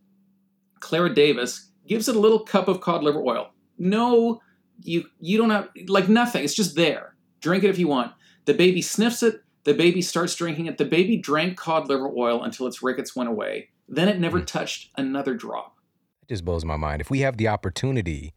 [0.80, 3.50] Clara Davis gives it a little cup of cod liver oil.
[3.78, 4.40] No
[4.84, 6.46] you you don't have like nothing.
[6.46, 7.18] It's just there.
[7.42, 8.14] Drink it if you want.
[8.46, 9.42] The baby sniffs it.
[9.66, 10.78] The baby starts drinking it.
[10.78, 13.70] The baby drank cod liver oil until its rickets went away.
[13.88, 14.46] Then it never mm.
[14.46, 15.78] touched another drop.
[16.24, 17.02] It just blows my mind.
[17.02, 18.34] If we have the opportunity,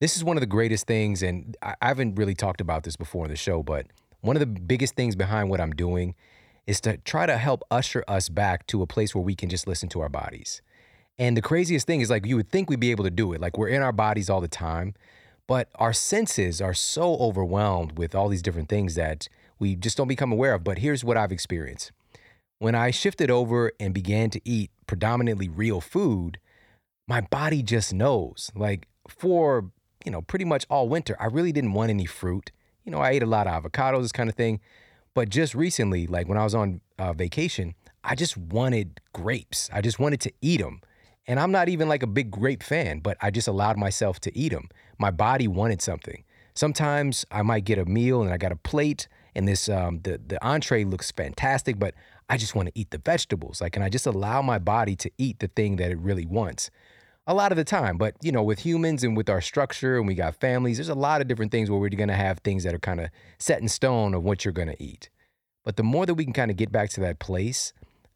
[0.00, 3.24] this is one of the greatest things, and I haven't really talked about this before
[3.24, 3.86] in the show, but
[4.20, 6.14] one of the biggest things behind what I'm doing
[6.66, 9.66] is to try to help usher us back to a place where we can just
[9.66, 10.62] listen to our bodies.
[11.18, 13.40] And the craziest thing is like you would think we'd be able to do it.
[13.40, 14.94] Like we're in our bodies all the time.
[15.46, 20.08] But our senses are so overwhelmed with all these different things that we just don't
[20.08, 20.64] become aware of.
[20.64, 21.92] But here's what I've experienced.
[22.62, 26.38] When I shifted over and began to eat predominantly real food,
[27.08, 28.52] my body just knows.
[28.54, 29.72] Like for,
[30.04, 32.52] you know, pretty much all winter, I really didn't want any fruit.
[32.84, 34.60] You know, I ate a lot of avocados, this kind of thing.
[35.12, 39.68] But just recently, like when I was on uh, vacation, I just wanted grapes.
[39.72, 40.82] I just wanted to eat them.
[41.26, 44.38] And I'm not even like a big grape fan, but I just allowed myself to
[44.38, 44.68] eat them.
[45.00, 46.22] My body wanted something.
[46.54, 50.20] Sometimes I might get a meal and I got a plate and this um, the
[50.24, 51.94] the entree looks fantastic, but
[52.32, 53.60] I just want to eat the vegetables.
[53.60, 56.70] Like, and I just allow my body to eat the thing that it really wants.
[57.26, 60.08] A lot of the time, but you know, with humans and with our structure and
[60.08, 62.74] we got families, there's a lot of different things where we're gonna have things that
[62.74, 65.10] are kind of set in stone of what you're gonna eat.
[65.62, 67.74] But the more that we can kind of get back to that place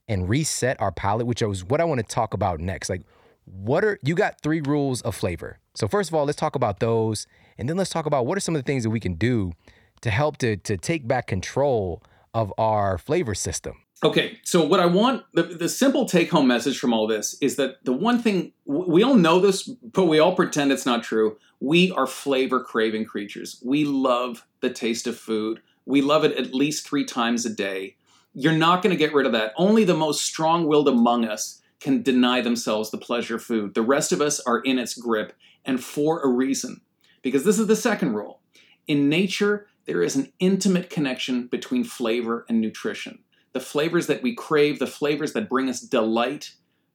[0.09, 2.89] and reset our palate, which is what I want to talk about next.
[2.89, 3.03] Like,
[3.45, 5.59] what are you got three rules of flavor?
[5.75, 7.27] So first of all, let's talk about those,
[7.59, 9.53] and then let's talk about what are some of the things that we can do
[10.01, 12.03] to help to to take back control
[12.33, 13.83] of our flavor system.
[14.05, 17.57] Okay, so what I want the, the simple take home message from all this is
[17.57, 21.39] that the one thing we all know this, but we all pretend it's not true.
[21.61, 23.61] We are flavor craving creatures.
[23.65, 25.63] We love the taste of food.
[25.87, 27.97] We love it at least three times a day.
[28.35, 29.55] You're not going to get rid of that.
[29.57, 33.73] Only the most strong willed among us can deny themselves the pleasure of food.
[33.73, 35.33] The rest of us are in its grip,
[35.65, 36.83] and for a reason.
[37.23, 38.41] Because this is the second rule.
[38.87, 43.21] In nature, there is an intimate connection between flavor and nutrition.
[43.57, 46.53] The flavors that we crave, the flavors that bring us delight,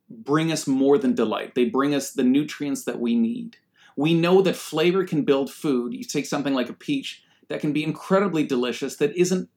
[0.08, 1.56] bring us more than delight.
[1.56, 3.58] They bring us the nutrients that we need.
[3.96, 5.92] We know that flavor can build food.
[5.92, 9.50] You take something like a peach that can be incredibly delicious that isn't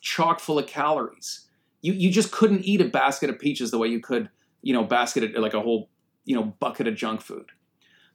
[0.00, 1.46] chock full of calories.
[1.82, 4.30] You you just couldn't eat a basket of peaches the way you could,
[4.62, 5.90] you know, basket of, like a whole,
[6.24, 7.50] you know, bucket of junk food.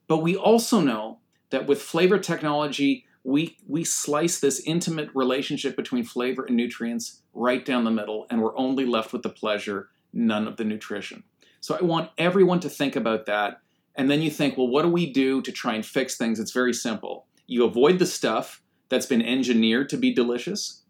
[0.07, 1.19] But we also know
[1.51, 7.63] that with flavor technology, we we slice this intimate relationship between flavor and nutrients right
[7.63, 11.23] down the middle, and we're only left with the pleasure, none of the nutrition.
[11.59, 13.61] So I want everyone to think about that.
[13.95, 16.39] And then you think, well, what do we do to try and fix things?
[16.39, 17.27] It's very simple.
[17.45, 20.81] You avoid the stuff that's been engineered to be delicious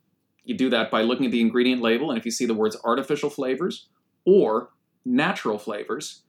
[0.43, 2.77] you do that by looking at the ingredient label, and if you see the words
[2.84, 3.88] artificial flavors
[4.25, 4.69] or
[5.05, 6.23] natural flavors,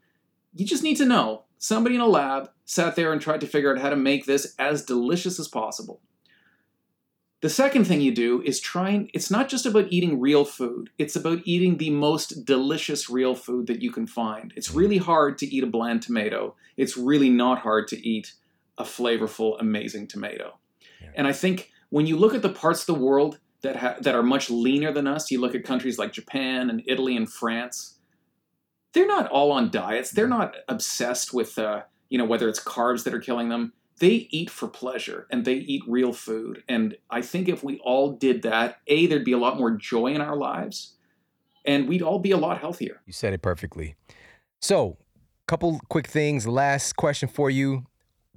[0.54, 3.72] you just need to know somebody in a lab sat there and tried to figure
[3.72, 6.00] out how to make this as delicious as possible.
[7.40, 11.16] The second thing you do is trying, it's not just about eating real food, it's
[11.16, 14.52] about eating the most delicious real food that you can find.
[14.54, 18.34] It's really hard to eat a bland tomato, it's really not hard to eat
[18.78, 20.58] a flavorful, amazing tomato.
[21.00, 21.08] Yeah.
[21.16, 24.14] And I think when you look at the parts of the world that ha- that
[24.14, 25.30] are much leaner than us.
[25.30, 27.98] You look at countries like Japan and Italy and France.
[28.92, 30.10] They're not all on diets.
[30.10, 33.72] They're not obsessed with uh, you know whether it's carbs that are killing them.
[33.98, 36.64] They eat for pleasure and they eat real food.
[36.68, 40.08] And I think if we all did that, a there'd be a lot more joy
[40.08, 40.94] in our lives,
[41.64, 43.00] and we'd all be a lot healthier.
[43.06, 43.94] You said it perfectly.
[44.60, 44.98] So,
[45.46, 46.46] couple quick things.
[46.46, 47.84] Last question for you.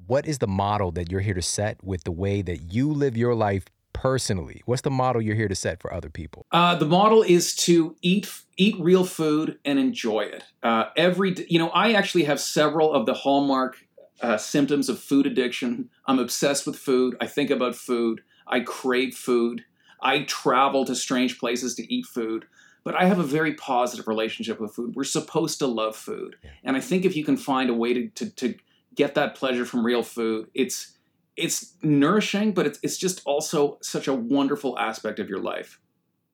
[0.08, 3.18] What is the model that you're here to set with the way that you live
[3.18, 3.66] your life
[3.96, 4.62] personally?
[4.66, 6.46] What's the model you're here to set for other people?
[6.52, 10.44] Uh, the model is to eat eat real food and enjoy it.
[10.62, 13.78] Uh, every you know, I actually have several of the hallmark
[14.22, 15.90] uh, symptoms of food addiction.
[16.06, 17.16] I'm obsessed with food.
[17.22, 18.22] I think about food.
[18.46, 19.64] I crave food.
[20.02, 22.46] I travel to strange places to eat food.
[22.84, 24.94] But I have a very positive relationship with food.
[24.96, 28.10] We're supposed to love food, and I think if you can find a way to
[28.10, 28.56] to, to
[28.94, 30.95] get that pleasure from real food, it's
[31.38, 35.80] it's nourishing, but it's it's just also such a wonderful aspect of your life.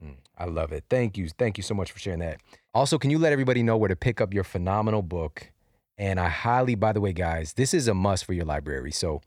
[0.03, 0.85] Mm, I love it.
[0.89, 1.29] Thank you.
[1.29, 2.39] Thank you so much for sharing that.
[2.73, 5.51] Also, can you let everybody know where to pick up your phenomenal book?
[5.97, 8.91] And I highly, by the way, guys, this is a must for your library.
[8.91, 9.21] So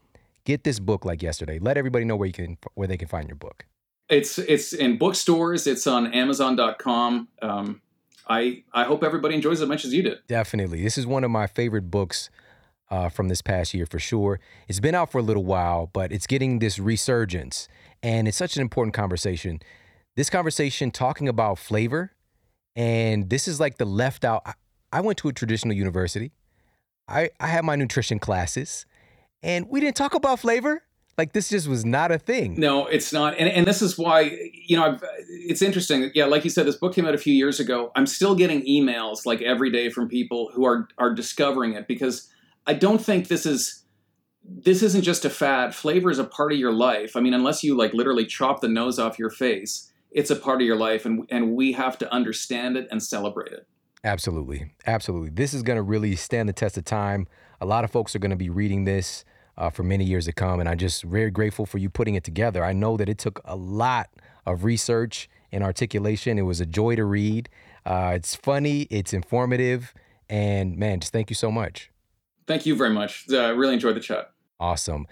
[0.44, 1.58] get this book like yesterday.
[1.58, 3.66] Let everybody know where you can where they can find your book.
[4.08, 5.66] It's it's in bookstores.
[5.66, 7.28] It's on Amazon.com.
[7.42, 7.80] Um,
[8.28, 10.18] I I hope everybody enjoys it as much as you did.
[10.28, 12.30] Definitely, this is one of my favorite books
[12.90, 14.40] uh, from this past year for sure.
[14.68, 17.68] It's been out for a little while, but it's getting this resurgence,
[18.02, 19.60] and it's such an important conversation.
[20.16, 22.12] This conversation talking about flavor,
[22.76, 24.46] and this is like the left out.
[24.92, 26.32] I, went to a traditional university.
[27.08, 28.86] I I had my nutrition classes,
[29.42, 30.82] and we didn't talk about flavor.
[31.16, 32.58] Like this just was not a thing.
[32.58, 36.10] No, it's not, and, and this is why you know I've, it's interesting.
[36.14, 37.92] Yeah, like you said, this book came out a few years ago.
[37.96, 42.30] I'm still getting emails like every day from people who are are discovering it because
[42.66, 43.84] I don't think this is
[44.44, 45.74] this isn't just a fad.
[45.74, 47.16] Flavor is a part of your life.
[47.16, 50.60] I mean, unless you like literally chop the nose off your face, it's a part
[50.60, 53.66] of your life, and and we have to understand it and celebrate it.
[54.04, 55.30] Absolutely, absolutely.
[55.30, 57.26] This is going to really stand the test of time.
[57.60, 59.24] A lot of folks are going to be reading this
[59.56, 62.24] uh, for many years to come, and I'm just very grateful for you putting it
[62.24, 62.64] together.
[62.64, 64.10] I know that it took a lot
[64.44, 66.38] of research and articulation.
[66.38, 67.48] It was a joy to read.
[67.86, 69.94] Uh, it's funny, it's informative,
[70.28, 71.90] and man, just thank you so much.
[72.46, 73.26] Thank you very much.
[73.30, 74.32] I uh, really enjoyed the chat.
[74.60, 75.06] Awesome.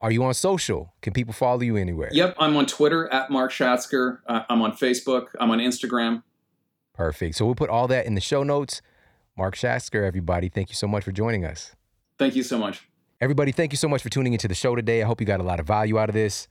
[0.00, 0.92] Are you on social?
[1.00, 2.10] Can people follow you anywhere?
[2.12, 4.18] Yep, I'm on Twitter at Mark Schatzker.
[4.26, 5.28] Uh, I'm on Facebook.
[5.40, 6.22] I'm on Instagram.
[6.92, 7.36] Perfect.
[7.36, 8.82] So we'll put all that in the show notes.
[9.36, 11.74] Mark Schatzker, everybody, thank you so much for joining us.
[12.18, 12.86] Thank you so much.
[13.20, 15.02] Everybody, thank you so much for tuning into the show today.
[15.02, 16.48] I hope you got a lot of value out of this.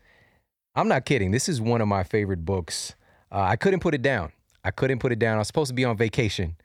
[0.75, 1.31] I'm not kidding.
[1.31, 2.95] This is one of my favorite books.
[3.31, 4.31] Uh, I couldn't put it down.
[4.63, 5.35] I couldn't put it down.
[5.35, 6.55] I was supposed to be on vacation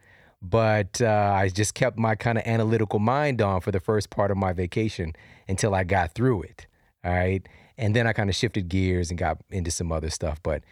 [0.41, 4.31] but uh, I just kept my kind of analytical mind on for the first part
[4.31, 5.15] of my vacation
[5.49, 6.67] until I got through it.
[7.05, 7.47] All right.
[7.77, 10.41] And then I kind of shifted gears and got into some other stuff.
[10.43, 10.63] But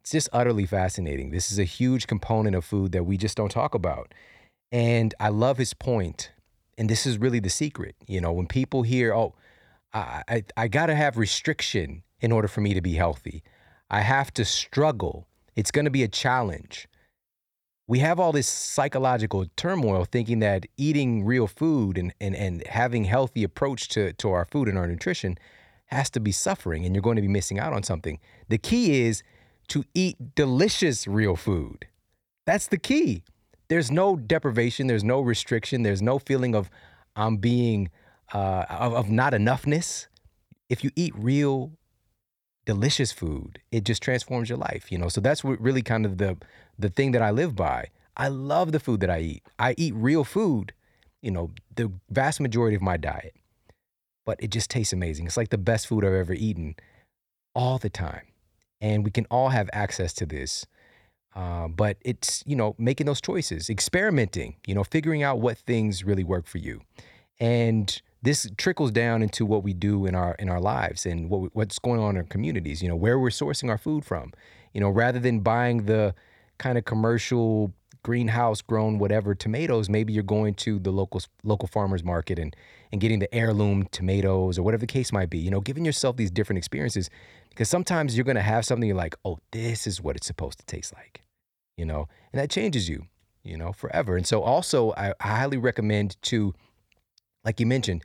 [0.00, 1.30] it's just utterly fascinating.
[1.30, 4.12] This is a huge component of food that we just don't talk about.
[4.70, 6.32] And I love his point.
[6.76, 7.96] And this is really the secret.
[8.06, 9.34] You know, when people hear, oh,
[9.92, 13.42] I, I, I got to have restriction in order for me to be healthy,
[13.90, 15.28] I have to struggle.
[15.56, 16.88] It's going to be a challenge
[17.86, 23.04] we have all this psychological turmoil thinking that eating real food and, and, and having
[23.04, 25.36] healthy approach to, to our food and our nutrition
[25.86, 28.18] has to be suffering and you're going to be missing out on something.
[28.48, 29.22] The key is
[29.68, 31.86] to eat delicious real food.
[32.46, 33.22] That's the key.
[33.68, 36.70] There's no deprivation, there's no restriction, there's no feeling of
[37.16, 37.90] I'm being
[38.32, 40.06] uh, of, of not enoughness.
[40.68, 41.72] If you eat real
[42.64, 45.08] delicious food, it just transforms your life, you know.
[45.08, 46.36] So that's what really kind of the
[46.78, 47.88] the thing that I live by.
[48.16, 49.42] I love the food that I eat.
[49.58, 50.72] I eat real food,
[51.20, 53.34] you know, the vast majority of my diet.
[54.24, 55.26] But it just tastes amazing.
[55.26, 56.76] It's like the best food I've ever eaten
[57.54, 58.26] all the time.
[58.80, 60.66] And we can all have access to this.
[61.34, 66.04] Uh, but it's, you know, making those choices, experimenting, you know, figuring out what things
[66.04, 66.80] really work for you.
[67.40, 71.54] And this trickles down into what we do in our in our lives and what
[71.54, 72.82] what's going on in our communities.
[72.82, 74.32] You know, where we're sourcing our food from.
[74.72, 76.14] You know, rather than buying the
[76.58, 77.72] kind of commercial
[78.02, 82.56] greenhouse grown whatever tomatoes, maybe you're going to the local local farmers market and
[82.90, 85.38] and getting the heirloom tomatoes or whatever the case might be.
[85.38, 87.10] You know, giving yourself these different experiences
[87.50, 90.58] because sometimes you're going to have something you're like, "Oh, this is what it's supposed
[90.60, 91.20] to taste like."
[91.76, 93.06] You know, and that changes you,
[93.42, 94.16] you know, forever.
[94.16, 96.54] And so also I, I highly recommend to
[97.44, 98.02] like you mentioned,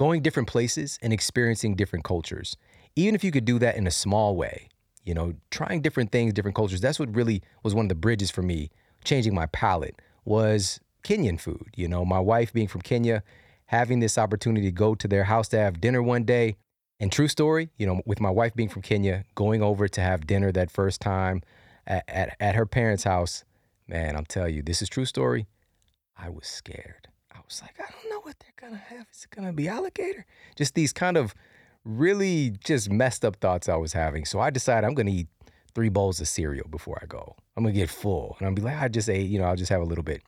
[0.00, 2.56] going different places and experiencing different cultures.
[2.96, 4.66] Even if you could do that in a small way,
[5.04, 6.80] you know, trying different things, different cultures.
[6.80, 8.70] That's what really was one of the bridges for me,
[9.04, 11.66] changing my palate was Kenyan food.
[11.76, 13.22] You know, my wife being from Kenya,
[13.66, 16.56] having this opportunity to go to their house to have dinner one day.
[16.98, 20.26] And true story, you know, with my wife being from Kenya, going over to have
[20.26, 21.42] dinner that first time
[21.86, 23.44] at, at, at her parents' house,
[23.86, 25.46] man, I'm telling you, this is true story.
[26.16, 27.09] I was scared.
[27.50, 29.08] I was like, I don't know what they're gonna have.
[29.12, 30.24] Is it gonna be alligator?
[30.54, 31.34] Just these kind of
[31.84, 34.24] really just messed up thoughts I was having.
[34.24, 35.26] So I decided I'm gonna eat
[35.74, 37.34] three bowls of cereal before I go.
[37.56, 38.36] I'm gonna get full.
[38.38, 40.22] And I'll be like, I just ate, you know, I'll just have a little bit.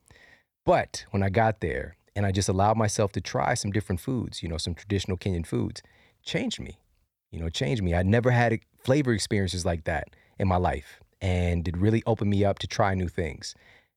[0.66, 4.42] But when I got there and I just allowed myself to try some different foods,
[4.42, 5.80] you know, some traditional Kenyan foods,
[6.24, 6.80] changed me.
[7.30, 7.94] You know, changed me.
[7.94, 10.08] I'd never had flavor experiences like that
[10.40, 10.98] in my life.
[11.20, 13.54] And it really opened me up to try new things.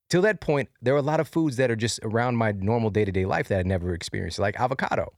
[0.10, 2.90] Till that point, there were a lot of foods that are just around my normal
[2.90, 5.14] day to day life that I never experienced, like avocado.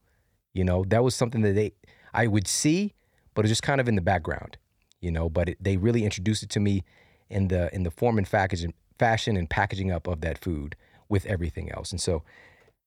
[0.53, 1.73] You know, that was something that they
[2.13, 2.93] I would see,
[3.33, 4.57] but it was just kind of in the background.
[5.01, 6.83] You know, but it, they really introduced it to me
[7.29, 10.75] in the in the form and packaging, fashion and packaging up of that food
[11.09, 11.91] with everything else.
[11.91, 12.23] And so,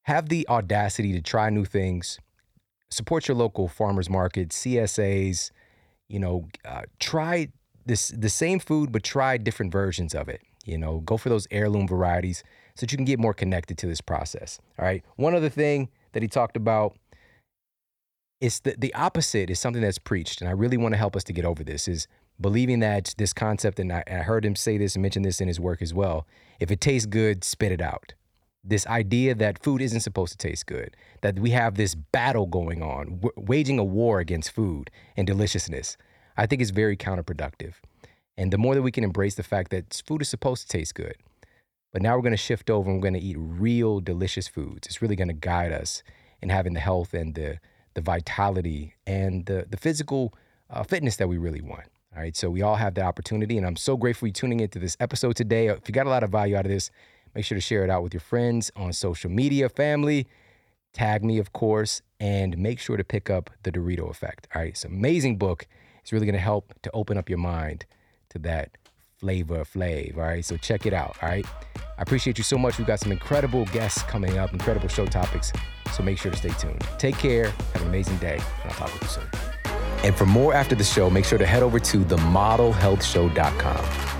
[0.03, 2.19] have the audacity to try new things.
[2.91, 5.51] Support your local farmers market, CSAs.
[6.09, 7.53] You know, uh, try
[7.87, 10.41] this the same food, but try different versions of it.
[10.65, 12.43] You know, go for those heirloom varieties
[12.75, 14.59] so that you can get more connected to this process.
[14.79, 15.03] All right.
[15.17, 16.97] One other thing that he talked about
[18.41, 20.41] is the, the opposite is something that's preached.
[20.41, 22.09] And I really want to help us to get over this is
[22.41, 25.41] believing that this concept, and I, and I heard him say this and mention this
[25.41, 26.27] in his work as well.
[26.59, 28.15] If it tastes good, spit it out.
[28.63, 32.83] This idea that food isn't supposed to taste good, that we have this battle going
[32.83, 35.97] on, w- waging a war against food and deliciousness,
[36.37, 37.75] I think is very counterproductive.
[38.37, 40.95] And the more that we can embrace the fact that food is supposed to taste
[40.95, 41.17] good,
[41.93, 44.87] but now we're going to shift over and we're going to eat real delicious foods.
[44.87, 46.03] It's really going to guide us
[46.41, 47.59] in having the health and the
[47.95, 50.33] the vitality and the the physical
[50.71, 51.87] uh, fitness that we really want.
[52.15, 54.79] All right, so we all have that opportunity, and I'm so grateful you tuning into
[54.79, 55.69] this episode today.
[55.69, 56.91] If you got a lot of value out of this,
[57.35, 60.27] make sure to share it out with your friends on social media, family.
[60.93, 64.49] Tag me, of course, and make sure to pick up the Dorito Effect.
[64.55, 65.69] All right, it's an amazing book.
[66.03, 67.87] It's really going to help to open up your mind
[68.31, 68.77] to that
[69.19, 70.17] flavor flav.
[70.17, 71.17] All right, so check it out.
[71.23, 72.79] All right, I appreciate you so much.
[72.79, 75.53] We've got some incredible guests coming up, incredible show topics.
[75.93, 76.87] So make sure to stay tuned.
[76.99, 77.51] Take care.
[77.51, 79.29] Have an amazing day, and I'll talk with you soon.
[80.03, 84.20] And for more after the show, make sure to head over to themodelhealthshow.com.